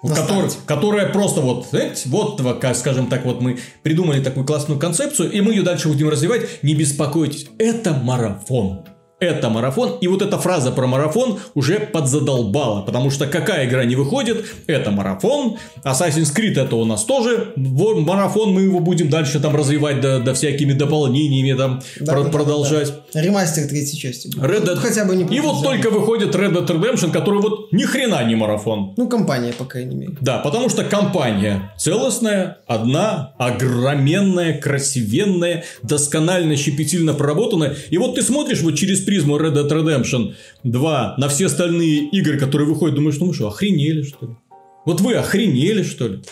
[0.00, 2.40] Который, которая просто вот, знаете, вот,
[2.76, 6.62] скажем так, вот мы придумали такую классную концепцию, и мы ее дальше будем развивать.
[6.62, 8.86] Не беспокойтесь, это марафон
[9.24, 9.98] это марафон.
[10.00, 12.82] И вот эта фраза про марафон уже подзадолбала.
[12.82, 15.56] Потому что какая игра не выходит, это марафон.
[15.82, 18.52] Assassin's Creed это у нас тоже марафон.
[18.52, 22.92] Мы его будем дальше там развивать до, до всякими дополнениями там да, про- да, продолжать.
[23.12, 24.28] Да, Ремастер третьей части.
[24.36, 24.76] Red Dead...
[24.76, 28.34] Хотя бы не И вот только выходит Red Dead Redemption, который вот ни хрена не
[28.34, 28.94] марафон.
[28.96, 30.16] Ну, компания, по крайней мере.
[30.20, 37.76] Да, потому что компания целостная, одна, огроменная, красивенная, досконально, щепетильно проработанная.
[37.90, 40.34] И вот ты смотришь вот через призму Red Dead Redemption
[40.64, 44.36] 2 на все остальные игры, которые выходят, думаешь, ну вы что, охренели что ли?
[44.84, 46.22] Вот вы охренели что ли?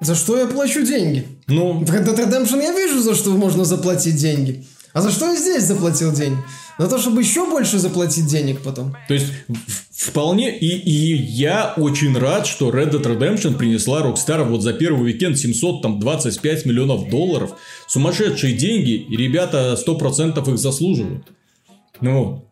[0.00, 1.26] За что я плачу деньги?
[1.46, 1.84] Ну?
[1.84, 4.64] В Red Dead Redemption я вижу, за что можно заплатить деньги.
[4.92, 6.38] А за что я здесь заплатил деньги?
[6.78, 8.96] На то, чтобы еще больше заплатить денег потом.
[9.08, 9.32] То есть,
[9.90, 10.56] вполне...
[10.56, 15.36] И, и я очень рад, что Red Dead Redemption принесла Rockstar вот за первый уикенд
[15.36, 17.50] 725 миллионов долларов.
[17.88, 21.26] Сумасшедшие деньги, и ребята 100% их заслуживают.
[22.00, 22.44] Ну,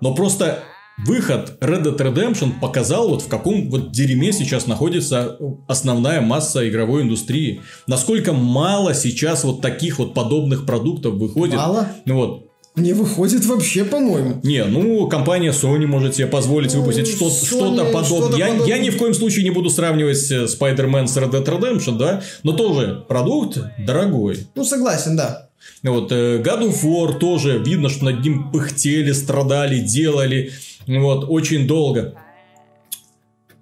[0.00, 0.62] но просто
[1.06, 5.36] выход Red Dead Redemption показал, вот в каком вот дерьме сейчас находится
[5.66, 7.60] основная масса игровой индустрии.
[7.86, 11.56] Насколько мало сейчас вот таких вот подобных продуктов выходит.
[11.56, 11.88] Мало?
[12.04, 12.49] Ну вот.
[12.76, 14.40] Не выходит вообще, по-моему.
[14.44, 18.04] Не, ну, компания Sony может себе позволить ну, выпустить что- что-то подобное.
[18.28, 18.66] Что я, подобное.
[18.68, 22.22] я ни в коем случае не буду сравнивать э, Spider-Man с Red Dead Redemption, да,
[22.42, 24.46] но тоже продукт дорогой.
[24.54, 25.48] Ну, согласен, да.
[25.82, 30.52] Вот, э, God of War тоже видно, что над ним пыхтели, страдали, делали.
[30.86, 32.14] Вот, очень долго.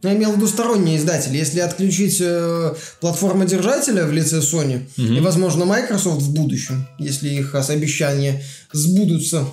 [0.03, 1.37] Я имел в виду сторонние издатели.
[1.37, 5.13] Если отключить э, платформодержателя в лице Sony угу.
[5.13, 8.43] и, возможно, Microsoft в будущем, если их обещания
[8.73, 9.45] сбудутся,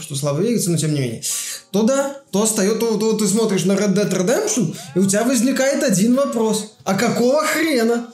[0.00, 1.22] что слабо верится, но тем не менее,
[1.72, 5.24] то да, то остается, то, то ты смотришь на Red Dead Redemption, и у тебя
[5.24, 6.74] возникает один вопрос.
[6.84, 8.06] А какого хрена?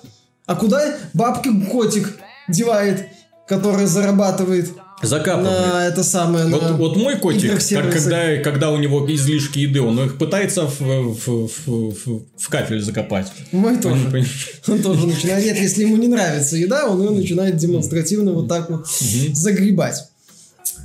[0.46, 2.18] А куда бабки котик
[2.48, 3.06] девает,
[3.46, 4.70] который зарабатывает
[5.02, 5.50] Закапывает.
[5.74, 6.46] на это самое...
[6.46, 10.66] Вот, на вот мой котик, как, когда, когда у него излишки еды, он их пытается
[10.66, 13.30] в, в, в, в- в кафель закопать.
[13.52, 14.08] Мой тоже.
[14.08, 14.26] Пон-
[14.72, 18.70] Он тоже начинает, нет, если ему не нравится еда, он ее начинает демонстративно вот так
[18.70, 20.02] вот загребать.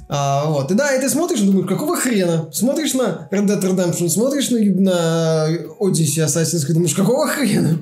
[0.09, 0.69] А, вот.
[0.71, 2.49] И да, и ты смотришь и думаешь, какого хрена?
[2.51, 5.47] Смотришь на Red Dead Redemption, смотришь на, на
[5.79, 7.79] Odyssey Assassin's Creed, думаешь, какого хрена?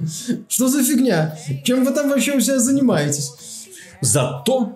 [0.48, 1.38] Что за фигня?
[1.64, 3.32] Чем вы там вообще у себя занимаетесь?
[4.02, 4.76] Зато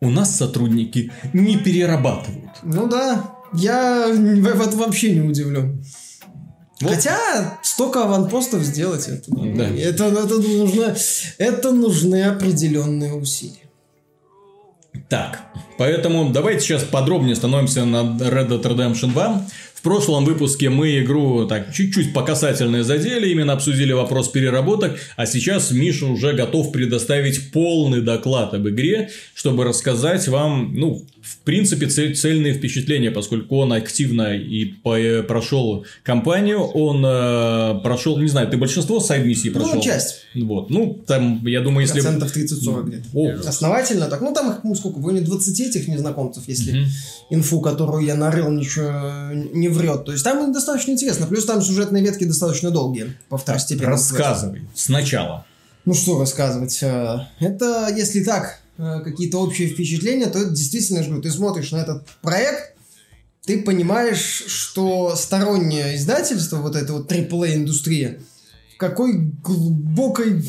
[0.00, 2.50] у нас сотрудники не перерабатывают.
[2.62, 5.82] Ну да, я в в это вообще не удивлен.
[6.80, 6.92] Вот.
[6.94, 9.64] Хотя столько аванпостов сделать, это, Да.
[9.68, 10.94] это, это нужно,
[11.38, 13.68] это нужны определенные усилия.
[15.08, 15.40] Так,
[15.76, 19.46] поэтому давайте сейчас подробнее становимся на Red Dead Redemption 2.
[19.78, 25.24] В прошлом выпуске мы игру так чуть-чуть по касательной задели, именно обсудили вопрос переработок, а
[25.24, 31.86] сейчас Миша уже готов предоставить полный доклад об игре, чтобы рассказать вам, ну, в принципе,
[31.86, 38.48] цель- цельные впечатления, поскольку он активно и по- прошел кампанию, он э, прошел, не знаю,
[38.48, 39.74] ты большинство сайд-миссий прошел?
[39.76, 40.22] Ну, часть.
[40.34, 42.00] Вот, ну, там, я думаю, если...
[42.00, 43.04] Процентов 30-40 где-то.
[43.14, 44.22] О, Основательно так.
[44.22, 46.88] Ну, там их, ну, сколько, районе 20 этих незнакомцев, если Мгм.
[47.30, 50.04] инфу, которую я нарыл, ничего не врет.
[50.04, 51.26] То есть там достаточно интересно.
[51.26, 55.46] Плюс там сюжетные ветки достаточно долгие по второстепенным рассказывай сначала.
[55.84, 56.78] Ну что рассказывать?
[56.82, 61.78] э, Это, если так, э, какие-то общие впечатления, то это действительно, же ты смотришь на
[61.78, 62.74] этот проект,
[63.46, 68.20] ты понимаешь, что стороннее издательство, вот эта вот AAA-индустрия,
[68.74, 70.46] в какой глубокой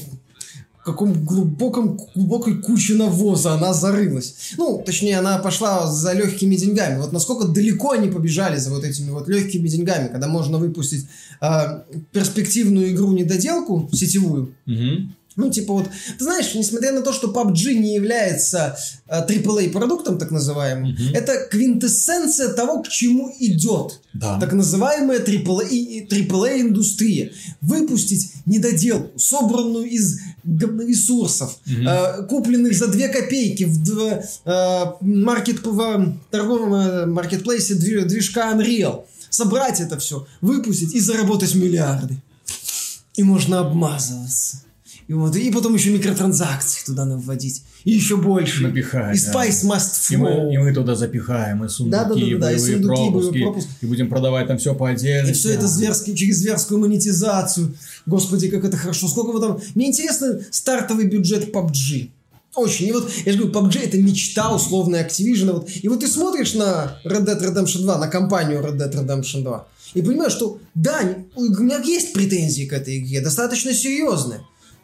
[0.91, 4.53] каком глубоком, глубокой куче навоза она зарылась.
[4.57, 6.99] Ну, точнее, она пошла за легкими деньгами.
[6.99, 11.07] Вот насколько далеко они побежали за вот этими вот легкими деньгами, когда можно выпустить
[11.41, 11.81] э,
[12.11, 15.15] перспективную игру-недоделку сетевую, Мгм.
[15.36, 18.77] Ну, типа вот, ты знаешь, несмотря на то, что PUBG не является
[19.07, 21.13] э, AAA-продуктом, так называемым, Мгм.
[21.13, 24.39] это квинтэссенция того, к чему идет Да.
[24.39, 27.32] так называемая AAA, AAA-индустрия.
[27.61, 31.88] Выпустить недоделку, собранную из ресурсов, Мгм.
[31.88, 39.03] э, купленных за 2 копейки в, э, маркет, в торговом э, маркетплейсе движ- движка Unreal.
[39.30, 42.17] Собрать это все, выпустить и заработать миллиарды.
[43.15, 44.63] И можно обмазываться.
[45.10, 47.64] И, вот, и потом еще микротранзакции туда наводить.
[47.84, 48.62] И еще больше.
[48.62, 49.34] Напихать, И да.
[49.34, 53.10] Spice Must И мы, и мы туда запихаем, и сундуки, и и боевые сундуки, и
[53.10, 53.70] боевые пропуски, пропуски.
[53.82, 55.32] и будем продавать там все по отдельности.
[55.32, 57.74] И все это зверски, через зверскую монетизацию.
[58.05, 59.07] Господи, как это хорошо.
[59.07, 59.60] Сколько вы там...
[59.74, 62.12] Мне интересно стартовый бюджет PUBG.
[62.53, 62.89] Очень.
[62.89, 65.53] И вот, я же говорю, PUBG это мечта условная Activision.
[65.53, 65.72] Вот.
[65.82, 69.68] И вот ты смотришь на Red Dead Redemption 2, на компанию Red Dead Redemption 2,
[69.95, 71.01] и понимаешь, что да,
[71.36, 74.41] у меня есть претензии к этой игре, достаточно серьезные.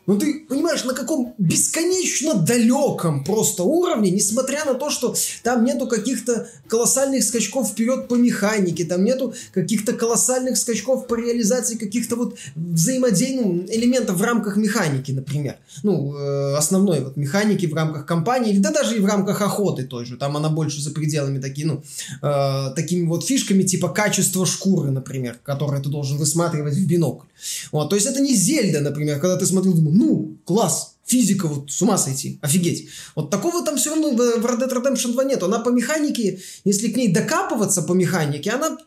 [0.07, 5.87] Но ты понимаешь, на каком бесконечно далеком просто уровне, несмотря на то, что там нету
[5.87, 12.37] каких-то колоссальных скачков вперед по механике, там нету каких-то колоссальных скачков по реализации каких-то вот
[12.55, 15.57] взаимодейных элементов в рамках механики, например.
[15.83, 20.05] Ну, э, основной вот механики в рамках компании, да даже и в рамках охоты той
[20.05, 20.17] же.
[20.17, 21.83] Там она больше за пределами такие, ну,
[22.21, 27.25] э, такими вот фишками типа качество шкуры, например, которое ты должен высматривать в бинокль.
[27.71, 31.71] Вот, то есть это не Зельда, например, когда ты смотрел, думал, ну, класс, физика, вот
[31.71, 32.89] с ума сойти, офигеть.
[33.15, 35.43] Вот такого там все равно в в Red Dead Redemption 2 нет.
[35.43, 38.77] Она по механике, если к ней докапываться по механике, она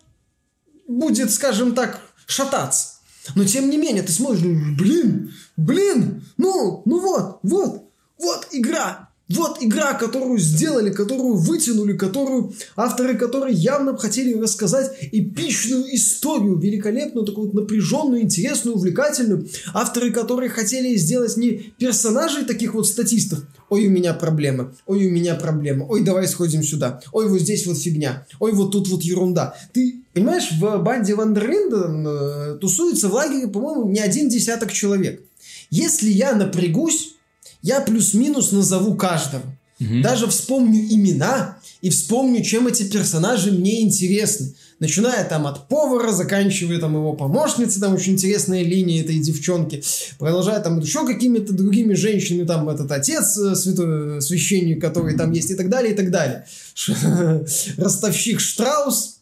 [0.86, 2.98] будет, скажем так, шататься.
[3.34, 9.07] Но тем не менее, ты смотришь, блин, блин, ну, ну вот, вот, вот игра.
[9.28, 17.26] Вот игра, которую сделали, которую вытянули, которую авторы которой явно хотели рассказать эпичную историю, великолепную,
[17.26, 19.48] такую вот напряженную, интересную, увлекательную.
[19.74, 23.40] Авторы которой хотели сделать не персонажей таких вот статистов.
[23.68, 24.74] Ой, у меня проблема.
[24.86, 25.84] Ой, у меня проблема.
[25.84, 27.02] Ой, давай сходим сюда.
[27.12, 28.26] Ой, вот здесь вот фигня.
[28.40, 29.54] Ой, вот тут вот ерунда.
[29.74, 35.22] Ты понимаешь, в банде Вандерлинда э, тусуется в лагере, по-моему, не один десяток человек.
[35.70, 37.17] Если я напрягусь,
[37.62, 39.42] я плюс-минус назову каждого.
[39.78, 40.02] Мгм.
[40.02, 44.54] Даже вспомню имена и вспомню, чем эти персонажи мне интересны.
[44.80, 49.82] Начиная там от повара, заканчивая там его помощницей, там очень интересная линия этой девчонки,
[50.18, 55.50] продолжая там еще какими-то другими женщинами, там этот отец э, святой, священник, который там есть
[55.50, 56.46] и так далее, и так далее.
[57.76, 59.17] Ростовщик Штраус,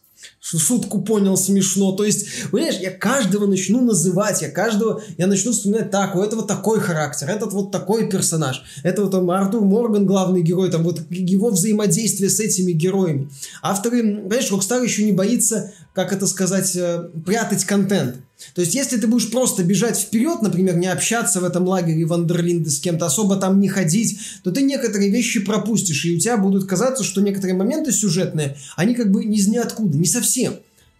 [0.49, 1.91] Ш- шутку понял смешно.
[1.91, 6.43] То есть, понимаешь, я каждого начну называть, я каждого, я начну вспоминать так, у этого
[6.43, 11.01] такой характер, этот вот такой персонаж, это вот там Артур Морган, главный герой, там вот
[11.09, 13.29] его взаимодействие с этими героями.
[13.61, 18.15] Авторы, понимаешь, Rockstar еще не боится, как это сказать, э, прятать контент.
[18.53, 22.69] То есть, если ты будешь просто бежать вперед, например, не общаться в этом лагере Вандерлинды
[22.69, 26.65] с кем-то, особо там не ходить, то ты некоторые вещи пропустишь, и у тебя будут
[26.65, 30.53] казаться, что некоторые моменты сюжетные, они как бы из ниоткуда, не совсем.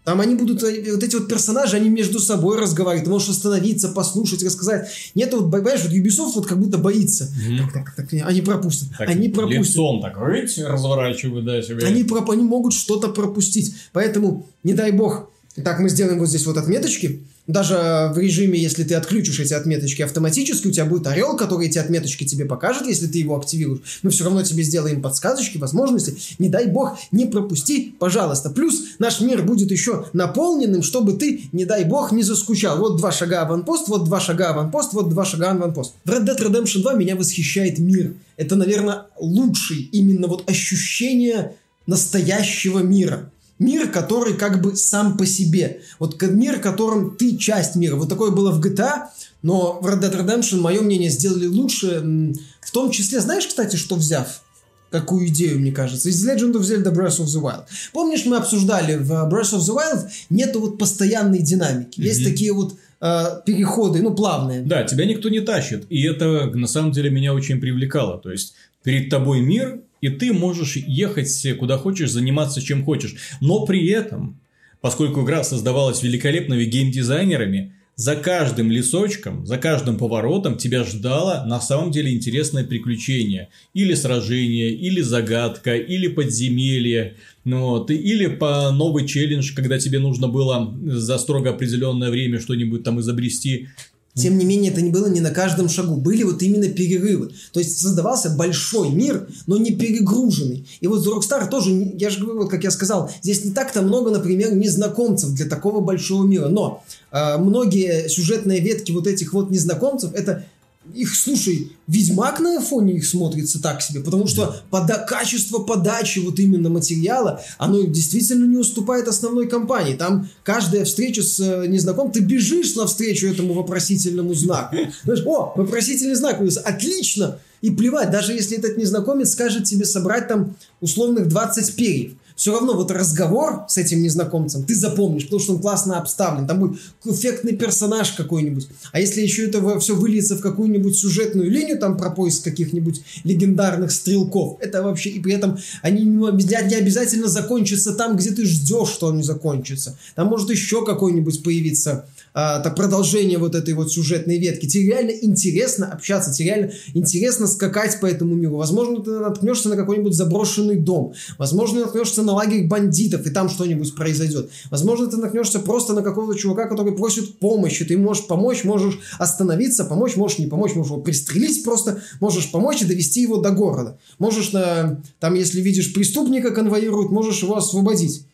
[0.08, 3.04] Там они будут, э, вот эти вот персонажи, они между собой разговаривают.
[3.04, 4.88] Ты можешь остановиться, послушать, рассказать.
[5.16, 7.30] Нет, вот, понимаешь, вот Ubisoft вот как будто боится.
[7.74, 8.88] Так, так, так, они пропустят.
[8.98, 9.68] Так, они пропустят.
[9.68, 11.86] Лицом так разворачивают, да, себе.
[11.86, 13.76] Они, проп- они могут что-то пропустить.
[13.92, 15.30] Поэтому, не дай бог,
[15.64, 17.22] так мы сделаем вот здесь вот отметочки.
[17.48, 21.78] Даже в режиме, если ты отключишь эти отметочки автоматически, у тебя будет орел, который эти
[21.78, 24.00] отметочки тебе покажет, если ты его активируешь.
[24.04, 26.18] Мы все равно тебе сделаем подсказочки, возможности.
[26.40, 28.50] Не дай бог, не пропусти, пожалуйста.
[28.50, 32.78] Плюс наш мир будет еще наполненным, чтобы ты, не дай бог, не заскучал.
[32.80, 35.94] Вот два шага аванпост, вот два шага аванпост, вот два шага аванпост.
[36.04, 38.14] В Red Dead Redemption 2 меня восхищает мир.
[38.36, 41.56] Это, наверное, лучший именно вот ощущение
[41.86, 43.32] настоящего мира.
[43.60, 45.82] Мир, который как бы сам по себе.
[46.00, 47.96] Вот мир, которым ты часть мира.
[47.96, 49.08] Вот такое было в GTA,
[49.42, 52.34] но в Red Dead Redemption, мое мнение, сделали лучше.
[52.62, 54.42] В том числе, знаешь, кстати, что взяв?
[54.90, 57.66] Какую идею, мне кажется, из Legend of Zelda Breath of the Wild.
[57.92, 62.00] Помнишь, мы обсуждали в Breath of the Wild нету вот постоянной динамики.
[62.00, 62.04] Mm-hmm.
[62.04, 64.62] Есть такие вот э, переходы, ну, плавные.
[64.62, 65.86] Да, тебя никто не тащит.
[65.90, 68.18] И это, на самом деле, меня очень привлекало.
[68.18, 68.54] То есть,
[68.84, 73.16] перед тобой мир, и ты можешь ехать куда хочешь, заниматься чем хочешь.
[73.42, 74.40] Но при этом,
[74.82, 81.90] поскольку игра создавалась великолепными геймдизайнерами, за каждым лесочком, за каждым поворотом тебя ждало на самом
[81.90, 83.50] деле интересное приключение.
[83.74, 87.16] Или сражение, или загадка, или подземелье.
[87.44, 92.84] Ну, вот, или по новый челлендж, когда тебе нужно было за строго определенное время что-нибудь
[92.84, 93.70] там изобрести.
[94.18, 95.96] Тем не менее, это не было не на каждом шагу.
[95.96, 97.32] Были вот именно перерывы.
[97.54, 100.68] То есть создавался большой мир, но не перегруженный.
[100.82, 104.10] И вот Rockstar тоже, я же говорю, вот как я сказал, здесь не так-то много,
[104.10, 106.48] например, незнакомцев для такого большого мира.
[106.48, 110.46] Но э, многие сюжетные ветки вот этих вот незнакомцев, это
[110.94, 116.40] их, слушай, Ведьмак на фоне их смотрится так себе, потому что пода качество подачи вот
[116.40, 119.96] именно материала, оно действительно не уступает основной кампании.
[119.96, 124.76] Там каждая встреча с э, незнакомым, ты бежишь навстречу этому вопросительному знаку.
[125.04, 127.40] Знаешь, о, вопросительный знак, отлично!
[127.62, 132.74] И плевать, даже если этот незнакомец скажет тебе собрать там условных 20 перьев все равно
[132.74, 137.58] вот разговор с этим незнакомцем ты запомнишь, потому что он классно обставлен, там будет эффектный
[137.58, 138.70] персонаж какой-нибудь.
[138.92, 143.92] А если еще это все выльется в какую-нибудь сюжетную линию, там про поиск каких-нибудь легендарных
[143.92, 149.10] стрелков, это вообще, и при этом они не обязательно закончатся там, где ты ждешь, что
[149.10, 149.98] они закончатся.
[150.14, 152.08] Там может еще какой-нибудь появиться
[152.40, 154.68] а, так, продолжение вот этой вот сюжетной ветки.
[154.68, 158.58] Тебе реально интересно общаться, тебе реально интересно скакать по этому миру.
[158.58, 161.14] Возможно, ты наткнешься на какой-нибудь заброшенный дом.
[161.40, 164.52] Возможно, ты наткнешься на лагерь бандитов, и там что-нибудь произойдет.
[164.70, 167.84] Возможно, ты наткнешься просто на какого-то чувака, который просит помощи.
[167.86, 172.84] Ты можешь помочь, можешь остановиться, помочь, можешь не помочь, можешь его пристрелить просто, можешь помочь
[172.84, 173.98] и довести его до города.
[174.20, 178.28] Можешь, на, там, если видишь преступника конвоируют, можешь его освободить.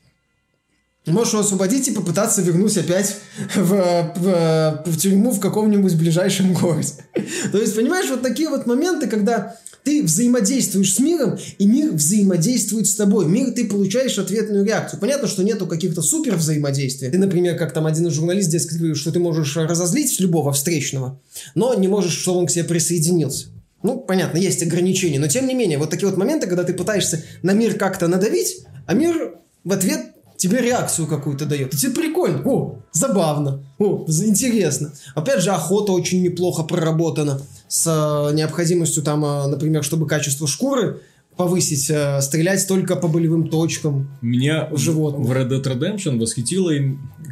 [1.05, 3.17] Можешь его освободить и попытаться вернуть опять
[3.55, 6.93] в, в, в тюрьму в каком-нибудь ближайшем городе.
[7.51, 12.87] То есть, понимаешь, вот такие вот моменты, когда ты взаимодействуешь с миром, и мир взаимодействует
[12.87, 13.25] с тобой.
[13.25, 14.99] Мир, ты получаешь ответную реакцию.
[14.99, 17.09] Понятно, что нету каких-то супер взаимодействий.
[17.09, 21.19] Ты, например, как там один из журналистов здесь говорил, что ты можешь разозлить любого встречного,
[21.53, 23.47] но не можешь, чтобы он к тебе присоединился.
[23.83, 27.21] Ну, понятно, есть ограничения, но тем не менее, вот такие вот моменты, когда ты пытаешься
[27.41, 29.35] на мир как-то надавить, а мир
[29.65, 30.12] в ответ
[30.43, 31.73] тебе реакцию какую-то дает.
[31.73, 32.41] И тебе прикольно.
[32.43, 33.63] О, забавно.
[33.79, 34.91] О, интересно.
[35.15, 40.99] Опять же, охота очень неплохо проработана с э, необходимостью там, э, например, чтобы качество шкуры
[41.37, 45.25] повысить, э, стрелять только по болевым точкам Меня животных.
[45.25, 46.71] в Red Dead Redemption восхитила,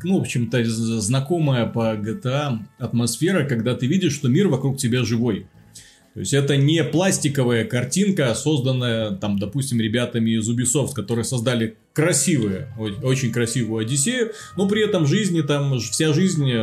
[0.04, 5.48] ну, в общем-то, знакомая по GTA атмосфера, когда ты видишь, что мир вокруг тебя живой.
[6.14, 12.68] То есть это не пластиковая картинка, созданная, там, допустим, ребятами из Ubisoft, которые создали красивую,
[13.02, 16.60] очень красивую Одиссею, но при этом жизни там вся жизнь э,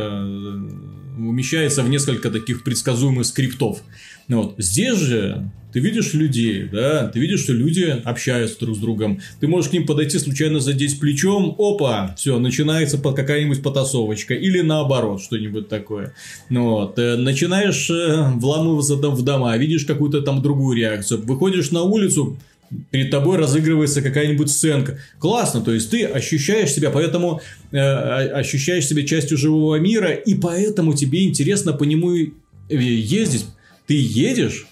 [1.27, 3.81] умещается в несколько таких предсказуемых скриптов.
[4.27, 4.55] Вот.
[4.57, 9.19] Здесь же ты видишь людей, да, ты видишь, что люди общаются друг с другом.
[9.39, 14.33] Ты можешь к ним подойти случайно задеть плечом, опа, все, начинается какая-нибудь потасовочка.
[14.33, 16.13] Или наоборот, что-нибудь такое.
[16.49, 16.97] Ну, вот.
[16.97, 21.21] Э, начинаешь э, вламываться там в дома, видишь какую-то там другую реакцию.
[21.23, 22.37] Выходишь на улицу,
[22.91, 24.99] перед тобой разыгрывается какая-нибудь сценка.
[25.19, 27.41] Классно, то есть ты ощущаешь себя, поэтому
[27.71, 32.29] э, ощущаешь себя частью живого мира, и поэтому тебе интересно по нему э,
[32.69, 33.45] ездить.
[33.87, 34.67] Ты едешь,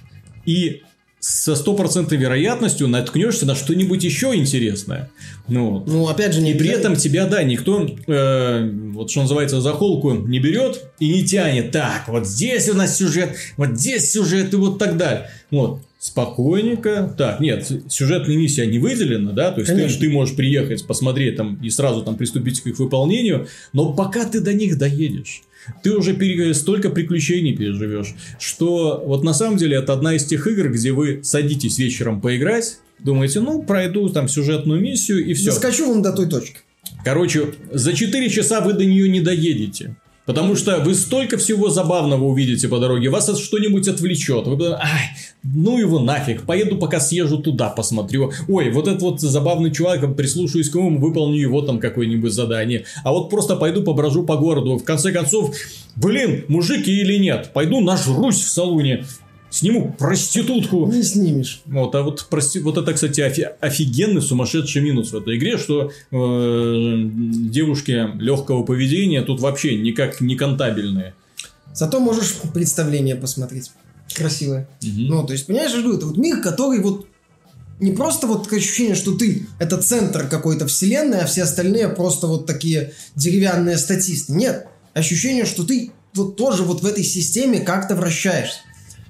[0.46, 0.84] и
[1.20, 5.10] со стопроцентной вероятностью наткнешься на что-нибудь еще интересное.
[5.48, 9.60] Ну, Ну, опять же, не и при этом тебя, да, никто, э, вот что называется,
[9.60, 11.72] за холку не берет и не тянет.
[11.72, 15.30] Так, вот здесь у нас сюжет, вот здесь сюжет и вот так далее.
[15.50, 17.14] Вот, спокойненько.
[17.18, 20.00] Так, нет, сюжетная миссия не выделена, да, то есть ты, Конечно.
[20.02, 24.40] ты можешь приехать, посмотреть там и сразу там приступить к их выполнению, но пока ты
[24.40, 25.42] до них доедешь,
[25.84, 30.46] ты уже пере- столько приключений переживешь, что вот на самом деле это одна из тех
[30.48, 35.52] игр, где вы садитесь вечером поиграть, думаете, ну, пройду там сюжетную миссию и все.
[35.52, 36.58] Заскочу вам до той точки.
[37.04, 39.96] Короче, за 4 часа вы до нее не доедете.
[40.28, 44.46] Потому что вы столько всего забавного увидите по дороге, вас от что-нибудь отвлечет.
[44.46, 45.12] Вы будете, ай,
[45.42, 48.34] ну его нафиг, поеду пока съезжу туда, посмотрю.
[48.50, 52.84] Ой, вот этот вот забавный чувак, прислушаюсь к нему, выполню его там какое-нибудь задание.
[53.06, 54.78] А вот просто пойду поброжу по городу.
[54.78, 55.56] В конце концов,
[55.96, 59.06] блин, мужики или нет, пойду нажрусь в салоне.
[59.58, 60.86] Сниму проститутку.
[60.86, 61.62] Не снимешь.
[61.66, 65.92] Вот, а вот, прости, вот это, кстати, офи- офигенный сумасшедший минус в этой игре, что
[66.12, 67.10] э,
[67.50, 71.16] девушки легкого поведения тут вообще никак не контабельные.
[71.74, 73.72] Зато можешь представление посмотреть.
[74.14, 74.70] Красивое.
[74.84, 77.08] Ну, то есть, понимаешь, я говорю, это вот мир, который вот
[77.80, 82.28] не просто вот такое ощущение, что ты это центр какой-то вселенной, а все остальные просто
[82.28, 84.34] вот такие деревянные статисты.
[84.34, 84.68] Нет.
[84.94, 88.60] Ощущение, что ты вот тоже вот в этой системе как-то вращаешься.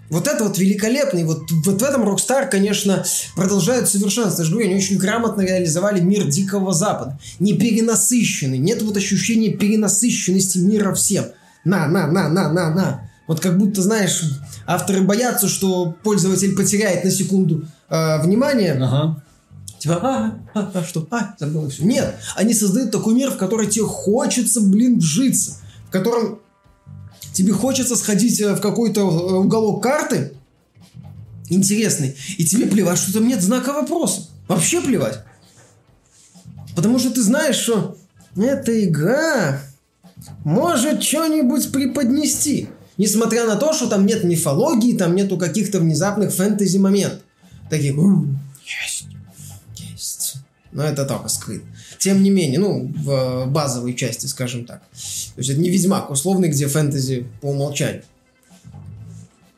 [0.10, 1.20] Вот это вот великолепно.
[1.20, 3.04] И вот, вот в этом Rockstar, конечно,
[3.36, 4.40] продолжают совершенствовать.
[4.40, 7.20] Я же говорю, они очень грамотно реализовали мир Дикого Запада.
[7.40, 8.58] Не перенасыщенный.
[8.58, 11.26] Нет вот ощущения перенасыщенности мира всем.
[11.66, 13.10] На, на, на, на, на, на.
[13.28, 14.24] Вот как будто, знаешь,
[14.66, 18.74] авторы боятся, что пользователь потеряет на секунду э, внимание.
[18.74, 19.22] Ага.
[19.80, 21.08] Типа, а, а, а, что?
[21.12, 21.84] А, забыл все.
[21.84, 25.58] Нет, они создают такой мир, в который тебе хочется, блин, вжиться.
[25.88, 26.40] В котором
[27.38, 30.34] тебе хочется сходить э, в какой-то э, уголок карты
[31.50, 34.28] интересный, и тебе плевать, что там нет знака вопроса.
[34.48, 35.20] Вообще плевать.
[36.76, 37.96] Потому что ты знаешь, что
[38.36, 39.62] эта игра
[40.44, 42.70] может что-нибудь преподнести.
[42.98, 47.22] Несмотря на то, что там нет мифологии, там нету каких-то внезапных фэнтези моментов.
[47.70, 49.06] Таких, «М, есть,
[49.76, 50.38] есть.
[50.72, 51.62] Но это только скрыт.
[52.00, 54.82] Тем не менее, ну, в э, базовой части, скажем так.
[54.82, 58.04] То есть это не Ведьмак условный, где фэнтези по умолчанию.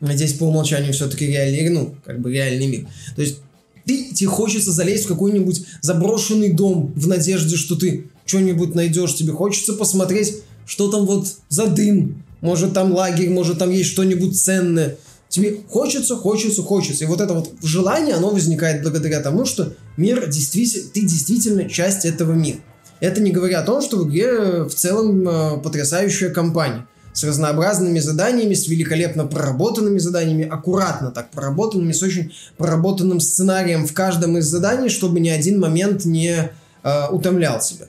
[0.01, 2.87] А Здесь по умолчанию все-таки реальный, ну, как бы реальный мир.
[3.15, 3.39] То есть
[3.85, 9.15] ты, тебе хочется залезть в какой-нибудь заброшенный дом в надежде, что ты что-нибудь найдешь.
[9.15, 10.35] Тебе хочется посмотреть,
[10.65, 12.23] что там вот за дым.
[12.41, 14.97] Может там лагерь, может там есть что-нибудь ценное.
[15.30, 17.03] Тебе хочется, хочется, хочется.
[17.03, 22.03] И вот это вот желание, оно возникает благодаря тому, что мир действительно, ты действительно часть
[22.03, 22.57] этого мира.
[22.99, 27.99] Это не говоря о том, что в игре в целом э, потрясающая компания с разнообразными
[27.99, 34.45] заданиями, с великолепно проработанными заданиями, аккуратно так проработанными, с очень проработанным сценарием в каждом из
[34.45, 36.51] заданий, чтобы ни один момент не
[36.84, 37.86] э, утомлял тебя.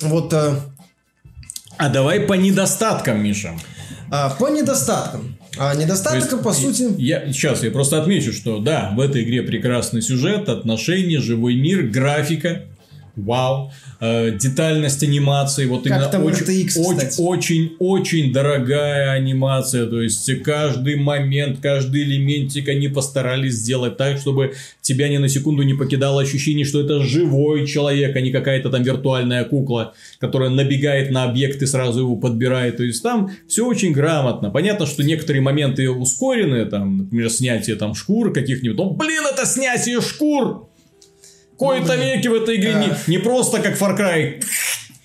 [0.00, 0.56] Вот э,
[1.78, 3.54] А давай по недостаткам, Миша.
[4.10, 5.36] а, по недостаткам.
[5.58, 6.94] А недостаток, То есть, по сути...
[6.98, 11.82] Я, сейчас я просто отмечу, что да, в этой игре прекрасный сюжет, отношения, живой мир,
[11.82, 12.62] графика.
[13.16, 13.70] Вау.
[14.00, 15.66] Э, детальность анимации.
[15.66, 17.20] Вот Как именно там очень, RTX, очень, кстати.
[17.20, 19.86] очень, очень дорогая анимация.
[19.86, 25.62] То есть каждый момент, каждый элементик они постарались сделать так, чтобы тебя ни на секунду
[25.62, 31.10] не покидало ощущение, что это живой человек, а не какая-то там виртуальная кукла, которая набегает
[31.10, 32.78] на объект и сразу его подбирает.
[32.78, 34.50] То есть там все очень грамотно.
[34.50, 38.78] Понятно, что некоторые моменты ускорены, там, например, снятие там шкур каких-нибудь.
[38.78, 40.71] Ну, блин, это снятие шкур!
[41.62, 42.98] Кои-то веки в этой игре не, А.
[43.06, 44.42] не просто как Far Cry,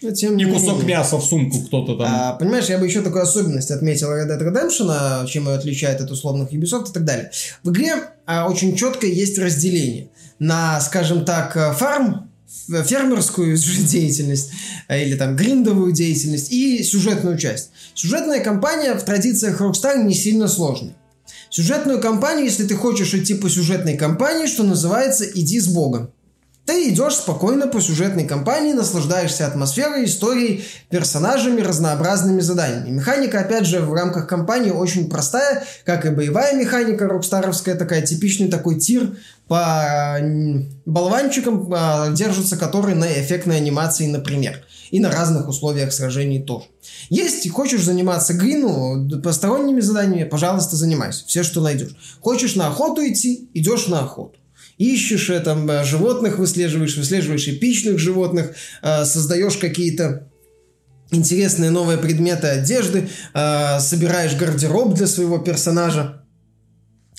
[0.01, 0.97] ну, тем не не кусок менее.
[0.97, 2.07] мяса в сумку кто-то там.
[2.07, 6.01] А, понимаешь, я бы еще такую особенность отметил Red Dead Redemption, а, чем ее отличает
[6.01, 7.31] от условных Ubisoft и так далее.
[7.63, 7.95] В игре
[8.25, 12.29] а, очень четко есть разделение на, скажем так, а, фарм,
[12.67, 14.51] фермерскую деятельность
[14.87, 17.71] а, или там гриндовую деятельность и сюжетную часть.
[17.95, 20.95] Сюжетная кампания в традициях Rockstar не сильно сложная.
[21.49, 26.11] Сюжетную кампанию, если ты хочешь идти по сюжетной кампании, что называется, иди с Богом.
[26.67, 32.89] Ты идешь спокойно по сюжетной кампании, наслаждаешься атмосферой, историей, персонажами, разнообразными заданиями.
[32.89, 38.49] Механика, опять же, в рамках кампании очень простая, как и боевая механика рокстаровская, такая типичный
[38.49, 39.15] такой тир
[39.47, 40.19] по
[40.85, 44.61] болванчикам, а, держится который на эффектной анимации, например.
[44.91, 46.65] И на разных условиях сражений тоже.
[47.09, 51.23] Есть, хочешь заниматься грину, посторонними заданиями, пожалуйста, занимайся.
[51.27, 51.95] Все, что найдешь.
[52.19, 54.37] Хочешь на охоту идти, идешь на охоту
[54.77, 60.29] ищешь там э, животных, выслеживаешь, выслеживаешь эпичных животных, э, создаешь какие-то
[61.11, 66.23] интересные новые предметы одежды, э, собираешь гардероб для своего персонажа.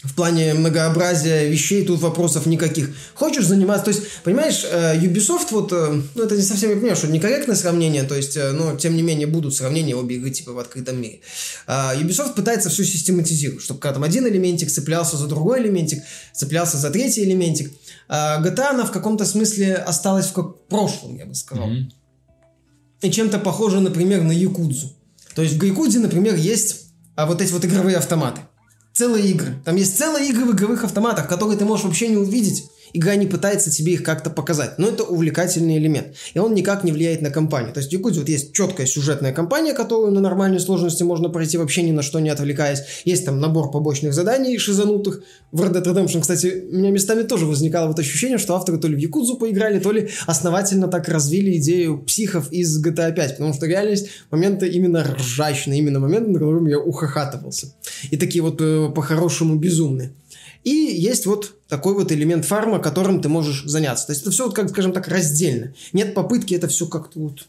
[0.04, 2.90] В плане многообразия вещей тут вопросов никаких.
[3.14, 6.96] Хочешь заниматься, то есть, понимаешь, э, Ubisoft, вот, э, ну, это не совсем, я понимаю,
[6.96, 10.52] что некорректное сравнение, то есть, э, но, тем не менее, будут сравнения обе игры, типа,
[10.52, 11.20] в открытом мире.
[11.66, 16.00] А Ubisoft пытается все систематизировать, чтобы когда там один элементик цеплялся за другой элементик,
[16.32, 17.72] цеплялся за третий элементик.
[18.08, 21.66] А GTA, она в каком-то смысле осталась в как прошлом, я бы сказал.
[21.66, 21.92] Мгм.
[23.00, 24.92] И чем-то похоже, например, на Якудзу.
[25.34, 26.86] То есть в Якудзе, например, есть
[27.16, 28.42] а, вот эти вот игровые автоматы.
[28.98, 29.54] Целые игры.
[29.64, 32.68] Там есть целые игры в игровых автоматах, которые ты можешь вообще не увидеть.
[32.92, 34.78] Игра не пытается тебе их как-то показать.
[34.78, 36.14] Но это увлекательный элемент.
[36.34, 37.72] И он никак не влияет на компанию.
[37.72, 41.58] То есть в Якудзе вот есть четкая сюжетная кампания, которую на нормальной сложности можно пройти
[41.58, 42.80] вообще ни на что не отвлекаясь.
[43.04, 45.22] Есть там набор побочных заданий шизанутых.
[45.52, 48.88] В Red Dead Redemption, кстати, у меня местами тоже возникало вот ощущение, что авторы то
[48.88, 53.32] ли в Якудзу поиграли, то ли основательно так развили идею психов из GTA 5.
[53.32, 57.74] Потому что реально есть моменты именно ржачные, именно моменты, на которых я ухахатывался.
[58.10, 60.12] И такие вот э, по-хорошему безумные.
[60.64, 64.06] И есть вот такой вот элемент фарма, которым ты можешь заняться.
[64.06, 65.74] То есть это все, вот, как, скажем так, раздельно.
[65.92, 67.46] Нет попытки это все как-то вот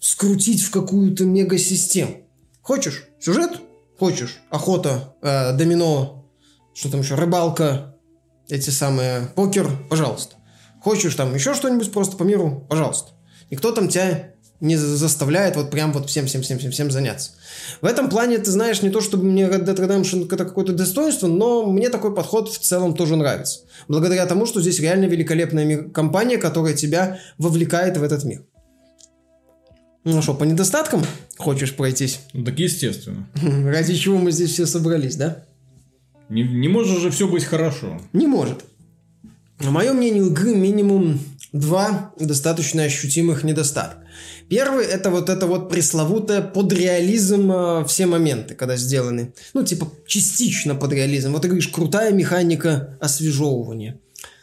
[0.00, 2.22] скрутить в какую-то мегасистему.
[2.60, 3.60] Хочешь сюжет?
[3.98, 6.26] Хочешь охота, э, домино,
[6.74, 7.94] что там еще, рыбалка,
[8.48, 10.36] эти самые, покер, пожалуйста.
[10.80, 13.12] Хочешь там еще что-нибудь просто по миру, пожалуйста.
[13.50, 14.31] Никто там тебя
[14.62, 17.32] не за- заставляет вот прям вот всем-всем-всем-всем заняться.
[17.80, 21.26] В этом плане, ты знаешь, не то чтобы мне Red Dead Redemption это какое-то достоинство,
[21.26, 23.60] но мне такой подход в целом тоже нравится.
[23.88, 28.44] Благодаря тому, что здесь реально великолепная ми- компания, которая тебя вовлекает в этот мир.
[30.04, 31.04] Ну что, по недостаткам
[31.36, 32.20] хочешь пройтись?
[32.32, 33.28] Ну, так естественно.
[33.66, 35.44] Ради чего мы здесь все собрались, да?
[36.28, 38.00] Не, не может же все быть хорошо.
[38.12, 38.64] Не может.
[39.60, 41.20] На мое мнение, у игры минимум
[41.52, 44.01] два достаточно ощутимых недостатка.
[44.52, 49.32] Первый это вот это вот пресловутое под реализм э, все моменты, когда сделаны.
[49.54, 51.32] Ну, типа, частично под реализм.
[51.32, 53.98] Вот ты говоришь, крутая механика освежевывания.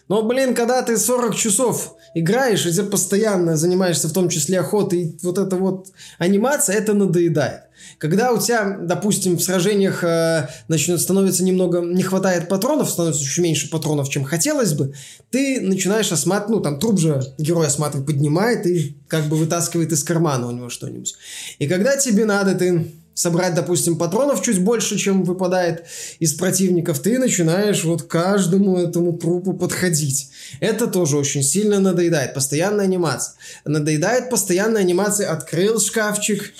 [0.10, 5.04] Но, блин, когда ты 40 часов играешь, и ты постоянно занимаешься в том числе охотой,
[5.04, 7.62] и вот эта вот анимация, это надоедает.
[7.98, 13.44] Когда у тебя, допустим, в сражениях э, начнет, становится немного, не хватает патронов, становится чуть
[13.44, 14.94] меньше патронов, чем хотелось бы,
[15.30, 20.04] ты начинаешь осматривать, ну, там труп же герой осматривает, поднимает и как бы вытаскивает из
[20.04, 21.16] кармана у него что-нибудь.
[21.60, 25.84] И когда тебе надо, ты собрать, допустим, патронов чуть больше, чем выпадает
[26.20, 30.30] из противников, ты начинаешь вот каждому этому трупу подходить.
[30.62, 32.34] Это тоже очень сильно надоедает.
[32.34, 33.36] Постоянная анимация.
[33.66, 35.32] Надоедает постоянная анимация.
[35.32, 36.54] Открыл шкафчик,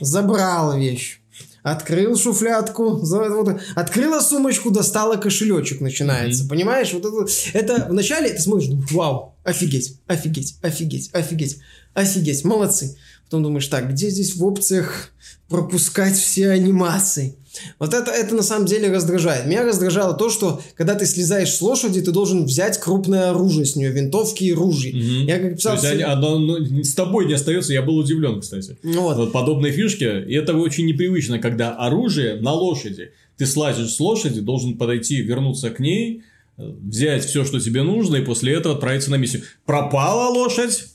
[0.00, 1.20] забрал вещь.
[1.62, 6.48] Открыл шуфлятку, вот, открыла сумочку, достала кошелечек, начинается.
[6.48, 6.94] Понимаешь?
[6.94, 11.58] Вот это, это вначале ты смотришь, вау, офигеть, офигеть, офигеть, офигеть,
[11.92, 12.96] офигеть, молодцы.
[13.28, 15.10] Потом думаешь, так, где здесь в опциях
[15.50, 17.34] пропускать все анимации?
[17.78, 19.44] Вот это, это на самом деле раздражает.
[19.44, 23.76] Меня раздражало то, что когда ты слезаешь с лошади, ты должен взять крупное оружие с
[23.76, 24.96] нее, винтовки и ружья.
[24.96, 25.26] Мгм.
[25.26, 25.72] Я как То писал...
[25.74, 28.78] есть они- оно ну, с тобой не остается, я был удивлен, кстати.
[28.82, 29.18] Вот.
[29.18, 33.12] Вот подобные фишки, и это очень непривычно, когда оружие на лошади.
[33.36, 36.22] Ты слазишь с лошади, должен подойти, вернуться к ней,
[36.56, 39.42] э, взять все, что тебе нужно, и после этого отправиться на миссию.
[39.66, 40.86] Пропала лошадь?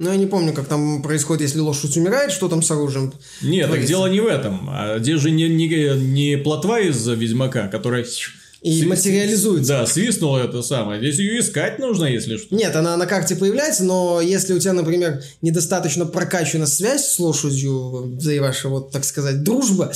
[0.00, 3.12] Ну, я не помню, как там происходит, если лошадь умирает, что там с оружием.
[3.42, 3.88] Нет, так Творится.
[3.88, 4.70] дело не в этом.
[4.72, 8.06] А здесь же не, не, не плотва из Ведьмака, которая...
[8.62, 9.68] И сви- материализуется.
[9.72, 11.00] Да, свистнула это самое.
[11.00, 12.54] Здесь ее искать нужно, если что.
[12.54, 18.18] Нет, она на карте появляется, но если у тебя, например, недостаточно прокачана связь с лошадью,
[18.22, 19.92] и ваша, вот, так сказать, дружба,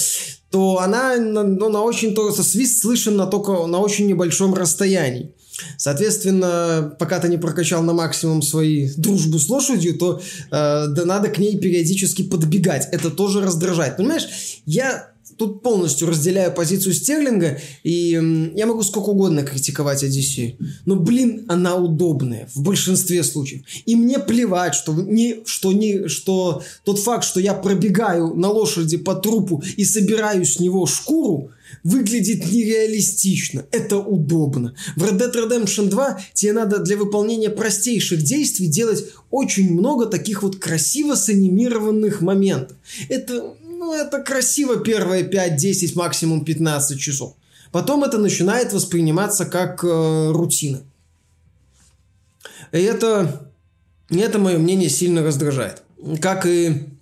[0.51, 5.34] то она, на- ну, на очень, то, свист слышен на только на очень небольшом расстоянии.
[5.77, 11.29] Соответственно, пока ты не прокачал на максимум свои дружбу с лошадью, то э, да надо
[11.29, 12.89] к ней периодически подбегать.
[12.93, 13.97] Это тоже раздражает.
[13.97, 14.27] Понимаешь,
[14.67, 20.57] я тут полностью разделяю позицию Стерлинга, и м, я могу сколько угодно критиковать Одиссею.
[20.85, 23.63] Но, блин, она удобная в большинстве случаев.
[23.87, 28.97] И мне плевать, что, не, что, не, что тот факт, что я пробегаю на лошади
[28.97, 31.51] по трупу и собираю с него шкуру,
[31.83, 33.67] выглядит нереалистично.
[33.71, 34.75] Это удобно.
[34.97, 40.43] В Red Dead Redemption 2 тебе надо для выполнения простейших действий делать очень много таких
[40.43, 42.77] вот красиво санимированных моментов.
[43.09, 47.35] Это, ну, это красиво первые 5, 10, максимум 15 часов.
[47.73, 50.83] Потом это начинает восприниматься как э, рутина.
[52.71, 53.51] И это,
[54.11, 55.83] это мое мнение сильно раздражает.
[56.21, 56.94] Как и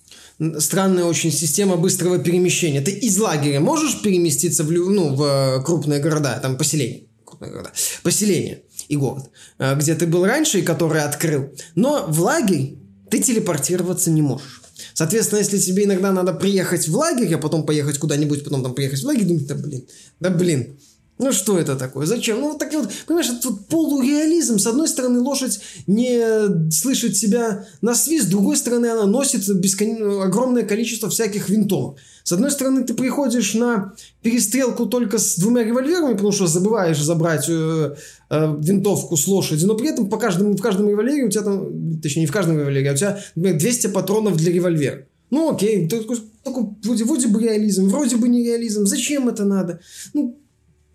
[0.58, 2.80] странная очень система быстрого перемещения.
[2.80, 7.72] Ты из лагеря можешь переместиться в, ну, в э, крупные города, там поселения, крупные города,
[8.02, 11.50] поселение и город, э, где ты был раньше и который открыл.
[11.74, 12.78] Но в лагерь
[13.10, 14.62] ты телепортироваться не можешь.
[14.94, 19.02] Соответственно, если тебе иногда надо приехать в лагерь, а потом поехать куда-нибудь, потом там приехать
[19.02, 19.86] в лагерь, думаешь, да блин,
[20.20, 20.78] да блин,
[21.18, 22.06] ну что это такое?
[22.06, 22.40] Зачем?
[22.40, 24.58] Ну вот так вот, понимаешь, это вот полуреализм.
[24.58, 30.20] С одной стороны, лошадь не слышит себя на свист, с другой стороны, она носит бескон...
[30.20, 31.98] огромное количество всяких винтовок.
[32.24, 37.46] С одной стороны, ты приходишь на перестрелку только с двумя револьверами, потому что забываешь забрать
[37.48, 37.94] э,
[38.30, 42.00] э, винтовку с лошади, но при этом по каждому, в каждом револьвере у тебя там,
[42.00, 45.06] точнее не в каждом револьвере, а у тебя, например, 200 патронов для револьвера.
[45.30, 48.86] Ну окей, такой, такой вроде, вроде бы реализм, вроде бы не реализм.
[48.86, 49.80] Зачем это надо?
[50.12, 50.41] Ну,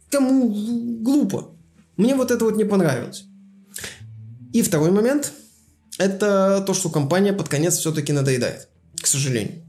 [0.10, 0.50] кому
[1.02, 1.56] глупо.
[1.98, 3.26] Мне вот это вот не понравилось.
[4.54, 5.34] И второй момент–
[5.98, 8.70] это то, что компания под конец все-таки надоедает,
[9.02, 9.64] к сожалению.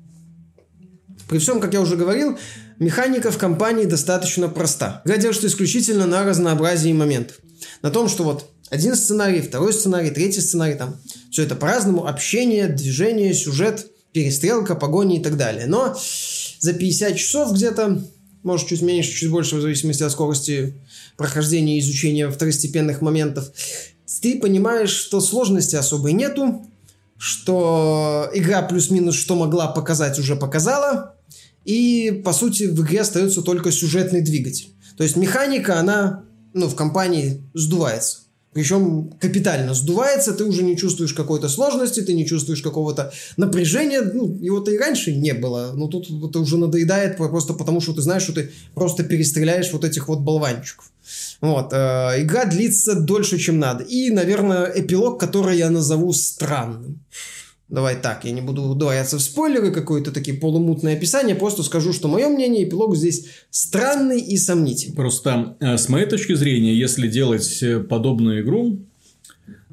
[1.29, 2.39] При всем, как я уже говорил,
[2.79, 5.03] механика в компании достаточно проста.
[5.05, 7.39] Я держит исключительно на разнообразии моментов.
[7.83, 10.97] На том, что вот один сценарий, второй сценарий, третий сценарий, там
[11.31, 15.67] все это по-разному, общение, движение, сюжет, перестрелка, погони и так далее.
[15.67, 15.97] Но
[16.61, 18.03] за 50 часов где-то
[18.43, 20.75] может чуть меньше, чуть больше, в зависимости от скорости
[21.17, 23.51] прохождения и изучения второстепенных моментов,
[24.21, 26.67] ты понимаешь, что сложности особой нету,
[27.17, 31.15] что игра плюс-минус что могла показать, уже показала,
[31.65, 34.75] и, по сути, в игре остается только сюжетный двигатель.
[34.97, 36.25] То есть механика, она
[36.55, 38.21] ну, в компании сдувается.
[38.59, 44.01] Причем капитально сдувается, ты уже не чувствуешь какой-то сложности, ты не чувствуешь какого-то напряжения.
[44.01, 45.75] Ну, его-то и раньше не было.
[45.77, 49.85] Но тут это уже надоедает просто потому, что ты знаешь, что ты просто перестреляешь вот
[49.85, 50.91] этих вот болванчиков.
[51.41, 51.73] Вот.
[51.73, 53.85] Э, игра длится дольше, чем надо.
[53.85, 56.99] И, наверное, эпилог, который я назову странным.
[57.69, 62.09] Давай так, я не буду ударяться в спойлеры, какое-то такие полумутное описание, просто скажу, что
[62.09, 64.97] мое мнение, эпилог здесь странный и сомнительный.
[64.97, 68.88] Просто э, с моей точки зрения, если делать э, подобную игру,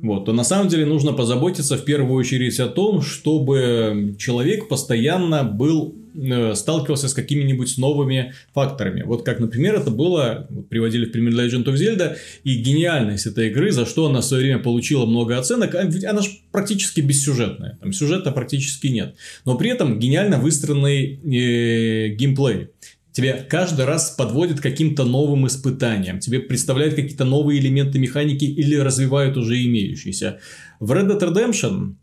[0.06, 5.44] вот, то на самом деле нужно позаботиться в первую очередь о том, чтобы человек постоянно
[5.44, 9.04] был Э, сталкивался с какими-нибудь новыми факторами.
[9.04, 13.72] Вот как, например, это было, приводили в пример Legend of Zelda, и гениальность этой игры,
[13.72, 17.92] за что она в свое время получила много оценок, а она же практически бессюжетная, там
[17.92, 19.16] сюжета практически нет.
[19.44, 22.70] Но при этом гениально выстроенный э, геймплей.
[23.16, 26.20] Тебе каждый раз подводит каким-то новым испытаниям.
[26.20, 30.40] Тебе представляют какие-то новые элементы механики или развивают уже имеющиеся.
[30.82, 31.96] В Red Dead Redemption,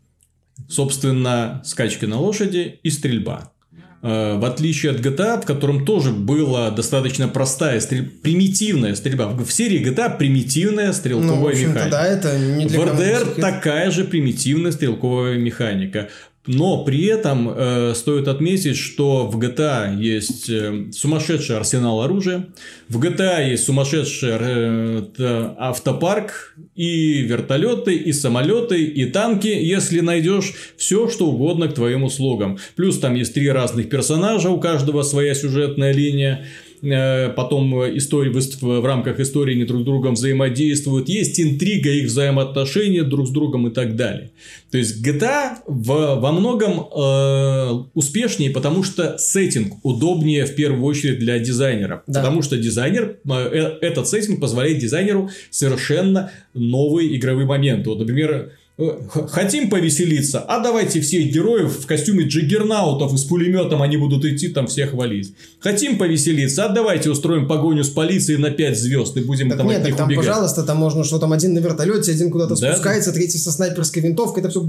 [0.67, 3.51] собственно, скачки на лошади и стрельба.
[4.01, 8.09] Э, в отличие от GTA, в котором тоже была достаточно простая, стрель...
[8.09, 9.27] примитивная стрельба.
[9.27, 11.89] В серии GTA примитивная стрелковая ну, механика.
[11.91, 16.09] Да, это не для в RDR такая же примитивная стрелковая механика.
[16.45, 22.47] Но при этом э, стоит отметить, что в GTA есть э, сумасшедший арсенал оружия,
[22.89, 31.07] в GTA есть сумасшедший э, автопарк и вертолеты, и самолеты, и танки, если найдешь все,
[31.07, 32.57] что угодно к твоим услугам.
[32.75, 36.45] Плюс там есть три разных персонажа, у каждого своя сюжетная линия.
[36.83, 38.29] Э, потом истории,
[38.61, 43.67] в рамках истории они друг с другом взаимодействуют, есть интрига их взаимоотношения друг с другом
[43.69, 44.31] и так далее.
[44.69, 51.19] То есть GTA в, во многом э, успешнее, потому что сеттинг удобнее в первую очередь
[51.19, 52.03] для дизайнера.
[52.05, 52.19] Да.
[52.19, 57.89] Потому что дизайнер, э, э этот сеттинг позволяет дизайнеру совершенно новые игровые моменты.
[57.89, 60.39] Вот, например, Хотим повеселиться?
[60.39, 64.93] А давайте всех героев в костюме джиггернаутов и с пулеметом они будут идти там всех
[64.93, 65.35] валить.
[65.59, 66.65] Хотим повеселиться?
[66.65, 69.85] А давайте устроим погоню с полицией на 5 звезд и будем так там нет, от
[69.85, 70.25] них там, убегать.
[70.25, 72.73] пожалуйста, там можно, что там один на вертолете, один куда-то да?
[72.73, 74.67] спускается, третий со снайперской винтовкой, это все,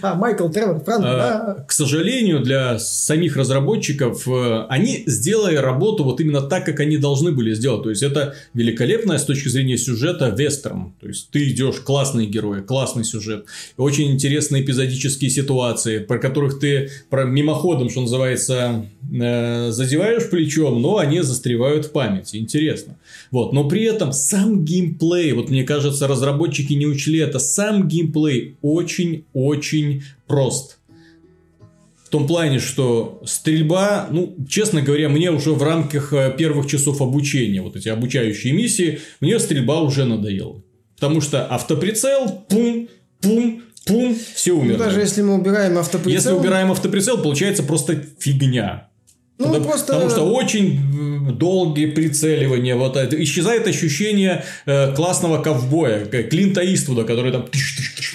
[0.00, 1.64] а, Майкл, Тревор, Франк, а, а.
[1.68, 7.32] К сожалению, для самих разработчиков, э, они сделали работу вот именно так, как они должны
[7.32, 7.82] были сделать.
[7.82, 10.94] То есть, это великолепная с точки зрения сюжета вестерн.
[10.98, 13.46] То есть, ты идешь классные герои, классный сюжет сюжет.
[13.76, 20.98] Очень интересные эпизодические ситуации, про которых ты про мимоходом, что называется, э, задеваешь плечом, но
[20.98, 22.36] они застревают в памяти.
[22.36, 22.98] Интересно.
[23.30, 23.52] Вот.
[23.52, 30.04] Но при этом сам геймплей, вот мне кажется, разработчики не учли это, сам геймплей очень-очень
[30.26, 30.78] прост.
[32.04, 37.02] В том плане, что стрельба, ну, честно говоря, мне уже в рамках э, первых часов
[37.02, 40.62] обучения, вот эти обучающие миссии, мне стрельба уже надоела.
[40.98, 42.88] Потому что автоприцел, пум,
[43.20, 44.72] пум, пум, все умерли.
[44.72, 46.12] Ну, даже если мы убираем автоприцел...
[46.12, 48.87] Если убираем автоприцел, получается просто фигня.
[49.38, 49.92] Ну, потому, просто...
[49.92, 50.80] потому что очень
[51.32, 57.46] долгие прицеливания, вот это, исчезает ощущение э, классного ковбоя, Клинта Иствуда, который там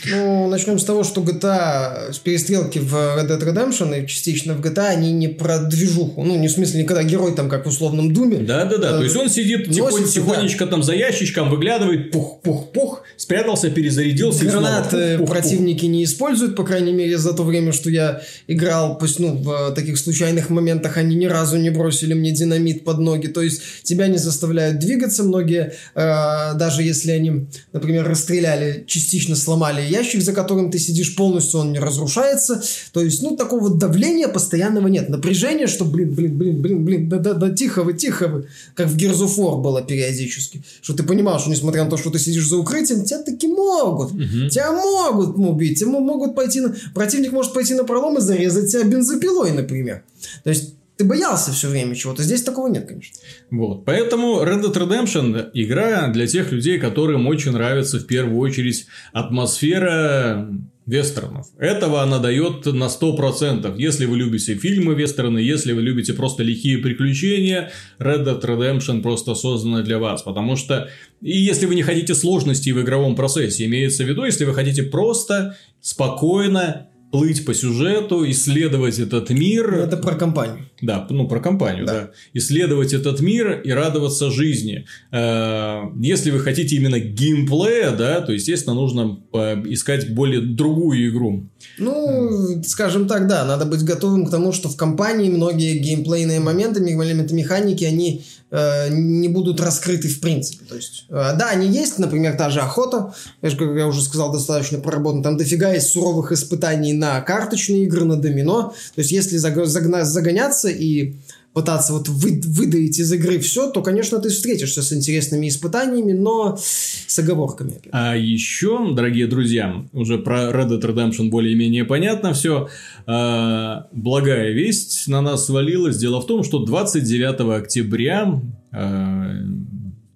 [0.05, 4.61] Ну, начнем с того, что GTA, с перестрелки в Red Dead Redemption и частично в
[4.61, 6.23] GTA, они не про движуху.
[6.23, 8.37] Ну, не в смысле, не когда герой там, как в условном Думе.
[8.37, 10.25] Да-да-да, то есть он сидит тихонь- носится, да.
[10.25, 15.29] тихонечко там за ящичком, выглядывает, пух-пух-пух, спрятался, перезарядился Гранаты пух-пух-пух.
[15.29, 19.71] противники не используют, по крайней мере, за то время, что я играл, пусть, ну, в
[19.71, 24.07] таких случайных моментах они ни разу не бросили мне динамит под ноги, то есть тебя
[24.07, 30.71] не заставляют двигаться, многие, э, даже если они, например, расстреляли, частично сломали ящик, за которым
[30.71, 32.61] ты сидишь полностью, он не разрушается,
[32.91, 37.49] то есть, ну, такого давления постоянного нет, напряжения, что, блин, блин, блин, блин, блин, да-да-да,
[37.51, 41.89] тихо вы, тихо вы, как в War было периодически, что ты понимал, что несмотря на
[41.89, 44.11] то, что ты сидишь за укрытием, тебя таки могут,
[44.49, 46.75] тебя могут убить, тебя могут пойти на...
[46.93, 50.03] Противник может пойти на пролом и зарезать тебя бензопилой, например.
[50.43, 52.23] То есть ты боялся все время чего-то.
[52.23, 53.17] Здесь такого нет, конечно.
[53.49, 53.83] Вот.
[53.85, 60.49] Поэтому Red Dead Redemption игра для тех людей, которым очень нравится в первую очередь атмосфера
[60.85, 61.47] вестернов.
[61.57, 63.75] Этого она дает на 100%.
[63.77, 69.33] Если вы любите фильмы вестерны, если вы любите просто лихие приключения, Red Dead Redemption просто
[69.33, 70.21] создана для вас.
[70.23, 70.89] Потому что,
[71.21, 74.83] и если вы не хотите сложностей в игровом процессе, имеется в виду, если вы хотите
[74.83, 79.71] просто, спокойно плыть по сюжету, исследовать этот мир.
[79.71, 80.67] Ну, Это про компанию.
[80.83, 81.93] Да, ну про компанию, да.
[81.93, 82.09] Да.
[82.33, 84.85] Исследовать этот мир и радоваться жизни.
[85.11, 91.49] Э, Если вы хотите именно геймплея, да, то, естественно, нужно э, искать более другую игру.
[91.77, 96.81] Ну, скажем так, да, надо быть готовым к тому, что в компании многие геймплейные моменты,
[96.81, 100.65] элементы механики, они э, не будут раскрыты в принципе.
[100.65, 104.79] То есть, э, да, они есть, например, та же охота, как я уже сказал, достаточно
[104.79, 105.23] проработана.
[105.23, 108.73] Там дофига есть суровых испытаний на карточные игры, на домино.
[108.95, 111.15] То есть, если загоняться и
[111.53, 116.57] пытаться вот вы- выдавить из игры все, то, конечно, ты встретишься с интересными испытаниями, но
[116.57, 117.79] с оговорками.
[117.91, 122.69] А еще, дорогие друзья, уже про Red Dead Redemption более-менее понятно все.
[123.05, 125.97] благая весть на нас свалилась.
[125.97, 129.35] Дело в том, что 29 октября э,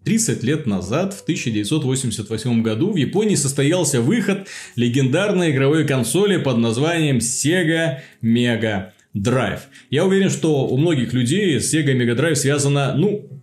[0.03, 7.18] 30 лет назад, в 1988 году, в Японии состоялся выход легендарной игровой консоли под названием
[7.18, 8.91] Sega Mega
[9.22, 9.61] Drive.
[9.89, 13.37] Я уверен, что у многих людей Sega Mega Drive связано, ну,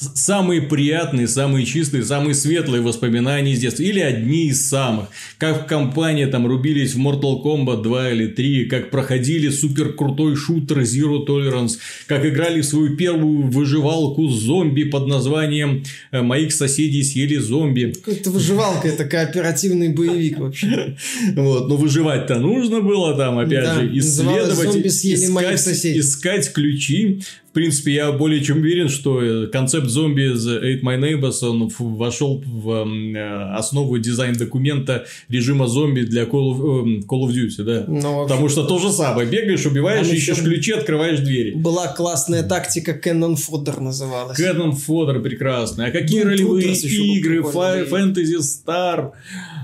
[0.00, 3.82] самые приятные, самые чистые, самые светлые воспоминания из детства.
[3.82, 5.08] Или одни из самых.
[5.38, 10.36] Как в компании там рубились в Mortal Kombat 2 или 3, как проходили супер крутой
[10.36, 11.72] шутер Zero Tolerance,
[12.06, 17.94] как играли в свою первую выживалку с зомби под названием э, «Моих соседей съели зомби».
[18.06, 20.96] Это выживалка, это кооперативный боевик вообще.
[21.36, 27.22] Вот, но выживать-то нужно было там, опять же, исследовать, искать ключи.
[27.50, 31.68] В принципе, я более чем уверен, что э, концепт зомби из Eight My Neighbors, он
[31.96, 37.64] вошел в м, э, основу дизайн-документа режима зомби для Call of, э, Call of Duty,
[37.64, 37.84] да.
[37.88, 38.32] Ну, вообще.
[38.34, 39.28] Потому что то же самое.
[39.28, 41.50] Бегаешь, убиваешь, ищешь ключи, открываешь двери.
[41.56, 44.36] Была классная тактика Cannon Fodder называлась.
[44.38, 45.86] Кэнон Фодор прекрасный.
[45.86, 47.40] А какие Doom ролевые игры?
[47.40, 49.10] Fantasy Star.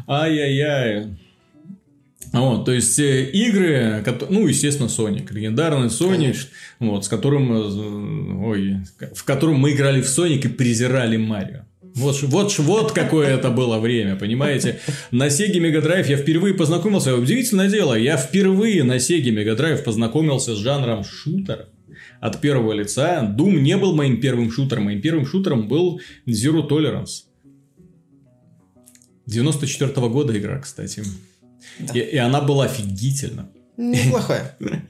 [0.08, 1.06] Ай-яй-яй.
[2.36, 6.50] Вот, то есть э, игры, ну, естественно, Sonic, легендарный Sonic, Конечно.
[6.80, 8.76] вот, с которым, э, ой,
[9.14, 11.60] в котором мы играли в Sonic и презирали Марио.
[11.80, 14.80] Вот, вот, вот какое это было время, понимаете?
[15.10, 19.82] На Sega Mega Drive я впервые познакомился, удивительное дело, я впервые на Sega Mega Drive
[19.82, 21.68] познакомился с жанром шутеров
[22.20, 23.34] от первого лица.
[23.38, 27.24] Doom не был моим первым шутером, моим первым шутером был Zero Tolerance.
[29.24, 31.02] 94 года игра, кстати.
[31.94, 33.48] И, и она была офигительна.
[33.76, 34.56] Неплохая.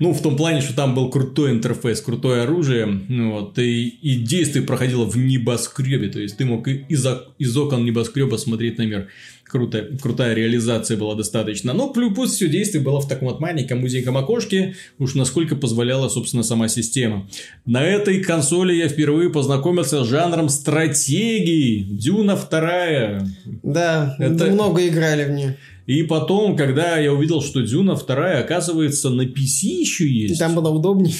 [0.00, 4.16] Ну, в том плане, что там был крутой интерфейс, крутое оружие, ну вот, и, и
[4.16, 7.06] действие проходило в небоскребе, то есть ты мог из,
[7.38, 9.08] из окон небоскреба смотреть на мир.
[9.54, 11.72] Крутая, крутая реализация была достаточно.
[11.72, 16.42] Но плюс все действие было в таком вот маленьком узеньком окошке, уж насколько позволяла, собственно,
[16.42, 17.28] сама система.
[17.64, 21.84] На этой консоли я впервые познакомился с жанром стратегии.
[21.88, 23.28] Дюна вторая.
[23.62, 25.56] Да, Это- много играли в нее.
[25.86, 30.36] И потом, когда я увидел, что Дюна вторая, оказывается, на PC еще есть.
[30.40, 31.14] Там было удобнее.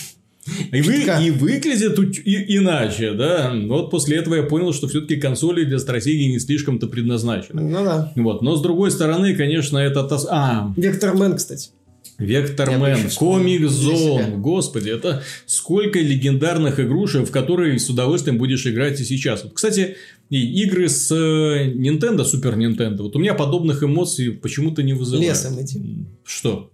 [0.73, 3.53] И, вы, и выглядит и- иначе, да.
[3.67, 7.63] Вот после этого я понял, что все-таки консоли для стратегии не слишком-то предназначены.
[7.63, 8.13] Ну да.
[8.17, 8.43] Вот.
[8.43, 10.07] Но с другой стороны, конечно, это...
[10.31, 11.71] А, Вектор Мэн, кстати.
[12.19, 13.71] Вектор Я бы Man, еще вспомнил Comix.
[13.71, 14.41] Zone.
[14.43, 19.43] Господи, это сколько легендарных игрушек, в которые с удовольствием будешь играть и сейчас.
[19.43, 19.97] Вот, кстати,
[20.31, 25.29] и игры с э, Nintendo, Super Nintendo, вот у меня подобных эмоций почему-то не вызывают.
[25.29, 26.05] Лесом иди.
[26.25, 26.71] Что?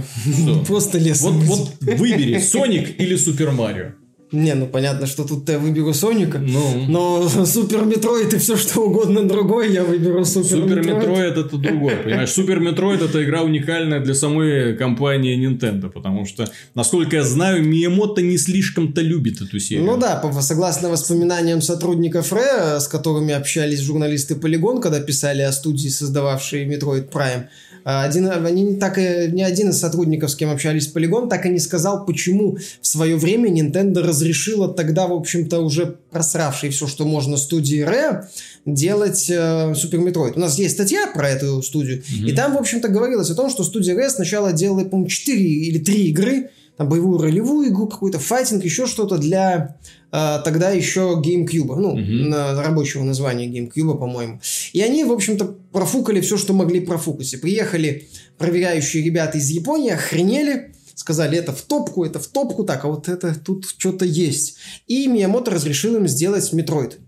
[0.00, 0.64] Что?
[0.66, 3.92] Просто лесом Вот, вот выбери, Sonic или Super Mario.
[4.32, 6.38] Не, ну понятно, что тут я выберу Соника.
[6.38, 10.96] Ну, Но Super Metroid и все что угодно другое, я выберу Super, Super Metroid.
[10.96, 12.30] Metroid это другое, понимаешь?
[12.30, 18.22] Super Metroid это игра уникальная для самой компании Nintendo, потому что, насколько я знаю, Миямото
[18.22, 19.84] не слишком-то любит эту серию.
[19.84, 25.52] Ну да, по- согласно воспоминаниям сотрудников Rare, с которыми общались журналисты Polygon, когда писали о
[25.52, 27.48] студии, создававшей Metroid Prime,
[27.84, 31.58] один, они так и, ни один из сотрудников, с кем общались Polygon, так и не
[31.58, 37.36] сказал, почему в свое время Nintendo разрешила тогда, в общем-то, уже просравшей все, что можно
[37.36, 38.24] студии Rare,
[38.66, 40.34] делать э, Super Metroid.
[40.36, 43.64] У нас есть статья про эту студию, и там, в общем-то, говорилось о том, что
[43.64, 48.64] студия Rare сначала делала, по-моему, 4 или 3 игры, там боевую ролевую игру, какой-то файтинг,
[48.64, 49.76] еще что-то для
[50.10, 52.30] э, тогда еще GameCube, ну, Мгм.
[52.30, 54.40] на рабочего названия GameCube, по-моему.
[54.72, 57.32] И они, в общем-то, профукали все, что могли профукать.
[57.34, 58.08] И приехали
[58.38, 63.08] проверяющие ребята из Японии, охренели, сказали, это в топку, это в топку, так, а вот
[63.08, 64.56] это тут что-то есть.
[64.86, 66.98] И Миямото разрешил им сделать Metroid.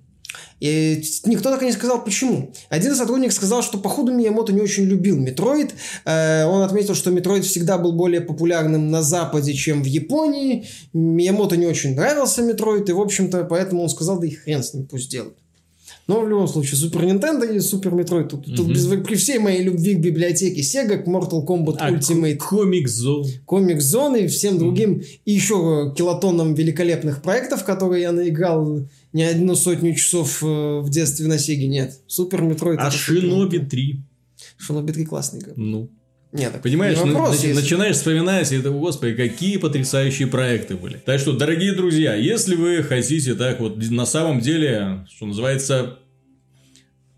[0.60, 2.52] И никто так и не сказал, почему.
[2.70, 5.74] Один сотрудник сказал, что походу Миямото не очень любил Metroid.
[6.04, 10.66] Э, Он отметил, что Metroid всегда был более популярным на Западе, чем в Японии.
[10.92, 14.74] Миямото не очень нравился Metroid, и, в общем-то, поэтому он сказал, да и хрен с
[14.74, 15.36] ним, пусть делают.
[16.06, 18.28] Но в любом случае, Super Nintendo и Super Metroid.
[18.28, 22.36] Тут, тут без- при всей моей любви к библиотеке Sega, к Mortal Kombat А Ultimate,
[22.36, 23.24] Comix Zone.
[23.46, 28.80] Comix Zone 'ы и всем другим, и еще килотоннам великолепных проектов, которые я наиграл
[29.14, 30.46] не одну сотню часов э,
[30.80, 31.98] в детстве на Сеге, нет.
[32.06, 32.78] Super Metroid.
[32.82, 33.70] А Shinobi супер.
[33.70, 34.02] 3.
[34.58, 35.52] Shinobi 3 классная игра.
[35.56, 35.90] Ну,
[36.32, 40.26] Нет, так Понимаешь, не на- вопрос, начи- если- начинаешь вспоминать, и это, господи, какие потрясающие
[40.26, 41.00] проекты были.
[41.06, 46.00] Так что, дорогие друзья, если вы хотите так вот на самом деле, что называется,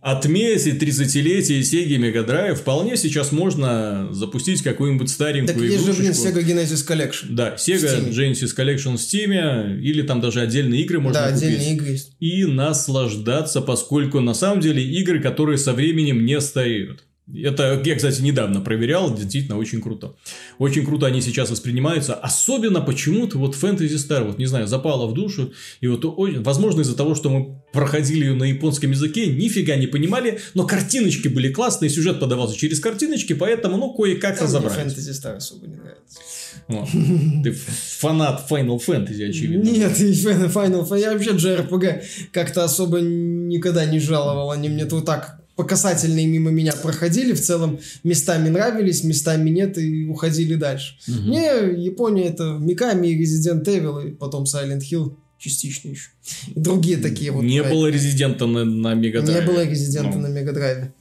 [0.07, 6.12] отметить 30-летие Sega Mega Drive, вполне сейчас можно запустить какую-нибудь старенькую Так есть же, блин,
[6.12, 6.28] игрушечку.
[6.28, 7.27] Sega Genesis Collection.
[7.31, 8.11] Да, Sega.
[8.11, 11.43] Genesis Collection в Steam, или там даже отдельные игры можно да, купить.
[11.43, 12.12] отдельные игры есть.
[12.20, 17.03] И наслаждаться, поскольку на самом деле игры, которые со временем не стареют.
[17.35, 20.15] Это я, кстати, недавно проверял, действительно очень круто.
[20.59, 22.15] Очень круто они сейчас воспринимаются.
[22.15, 25.53] Особенно почему-то вот Fantasy Star, вот не знаю, запала в душу.
[25.81, 30.39] И вот, возможно, из-за того, что мы проходили ее на японском языке, нифига не понимали,
[30.55, 34.69] но картиночки были классные, сюжет подавался через картиночки, поэтому, ну, кое-как А мне.
[34.69, 36.20] Fantasy Star особо не нравится.
[36.69, 36.89] Вот.
[37.43, 39.69] Ты фанат Final Fantasy, очевидно.
[39.69, 44.53] Нет, Final Final Fan- Я вообще JRPG как-то особо никогда не жаловал.
[44.53, 49.78] Они мне тут так по касательной мимо меня проходили, в целом местами нравились, местами нет
[49.78, 50.97] и уходили дальше.
[51.09, 51.28] Мгм.
[51.28, 51.47] Мне
[51.77, 56.11] Япония это Миками и Resident Evil, и потом Silent Hill частично еще.
[56.55, 57.43] И другие такие вот.
[57.43, 60.28] Не было резидента на, на Мега Не было Резидента Ну.
[60.28, 60.93] на Мегадрайве.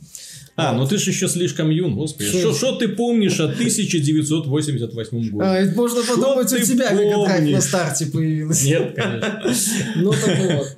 [0.58, 2.30] А, ну ты же еще слишком юн, господи.
[2.30, 2.78] Что?
[2.78, 5.40] Ты помнишь о 1988 году?
[5.42, 8.64] А, это можно Что подумать, у тебя Мегадрайв на старте появилась.
[8.64, 9.54] Нет, конечно.
[9.98, 10.78] Ну так вот.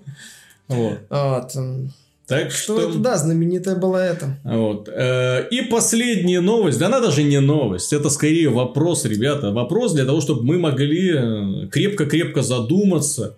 [0.68, 1.56] Вот.
[2.28, 2.90] Так Что что...
[2.90, 4.38] это, да, знаменитая была это.
[4.44, 4.90] Вот.
[4.90, 6.78] Э, И последняя новость.
[6.78, 7.94] Да она даже не новость.
[7.94, 9.52] Это скорее вопрос, ребята.
[9.52, 13.38] Вопрос для того, чтобы мы могли э, крепко-крепко задуматься.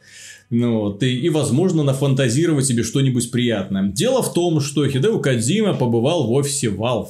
[0.50, 3.84] Ну, вот, и, и, возможно, нафантазировать себе что-нибудь приятное.
[3.84, 7.10] Дело в том, что Хидео Кадзима побывал в офисе Valve.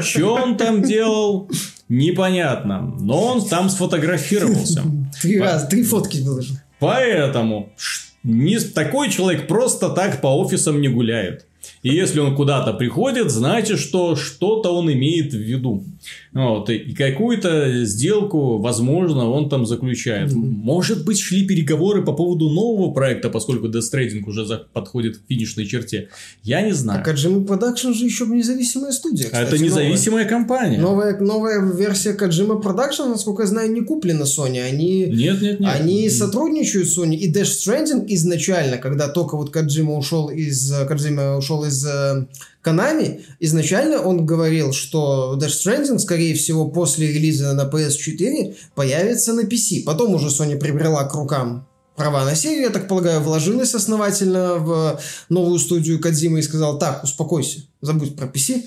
[0.00, 1.50] Что он там делал,
[1.90, 2.94] непонятно.
[2.98, 4.82] Но он там сфотографировался.
[5.20, 6.56] Три раза, три фотки выложил.
[6.78, 11.46] Поэтому ш- не, такой человек просто так по офисам не гуляет.
[11.82, 15.84] И если он куда-то приходит, значит, что что-то он имеет в виду.
[16.32, 20.32] Вот, и- какую-то сделку, возможно, он там заключает.
[20.32, 25.66] Может быть, шли переговоры по поводу нового проекта, поскольку Death Stranding уже подходит к финишной
[25.66, 26.08] черте.
[26.42, 27.02] Я не знаю.
[27.04, 29.26] А Kojima Production же еще независимая студия.
[29.26, 30.78] А кстати, это независимая компания.
[30.78, 34.60] Новая, новая, новая версия Kojima Production, насколько я знаю, не куплена Sony.
[34.60, 35.70] Они, Нет, нет, нет.
[35.80, 37.14] они сотрудничают с Sony.
[37.14, 42.26] И Dash Stranding изначально, когда только вот Kojima ушел из, Kojima ушел из э,
[42.64, 49.42] Konami, изначально он говорил, что Dash Stranding, скорее всего, после релиза на PS4 появится на
[49.42, 49.84] PC.
[49.84, 51.66] Потом уже Sony прибрала к рукам
[51.98, 57.04] права на серию, я так полагаю, вложилась основательно в новую студию Кадзима и сказал, так,
[57.04, 58.62] успокойся, забудь про PC.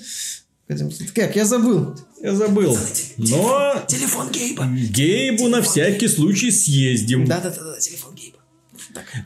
[1.14, 1.94] Как, я забыл.
[2.22, 2.78] Я забыл.
[3.18, 4.66] Но Телефон Гейба.
[4.66, 7.26] Гейбу на всякий случай съездим.
[7.26, 8.11] Да-да-да, телефон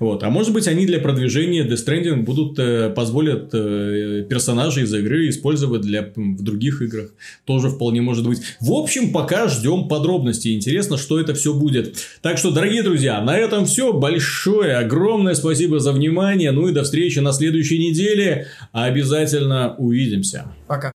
[0.00, 0.22] Вот.
[0.22, 5.28] А может быть, они для продвижения Death Stranding будут э, позволят э, персонажей из игры
[5.28, 7.10] использовать для, в других играх.
[7.44, 8.40] Тоже вполне может быть.
[8.60, 10.54] В общем, пока ждем подробностей.
[10.54, 11.96] Интересно, что это все будет.
[12.22, 13.92] Так что, дорогие друзья, на этом все.
[13.92, 16.50] Большое, огромное спасибо за внимание.
[16.50, 18.46] Ну и до встречи на следующей неделе.
[18.72, 20.46] Обязательно увидимся.
[20.66, 20.84] Пока.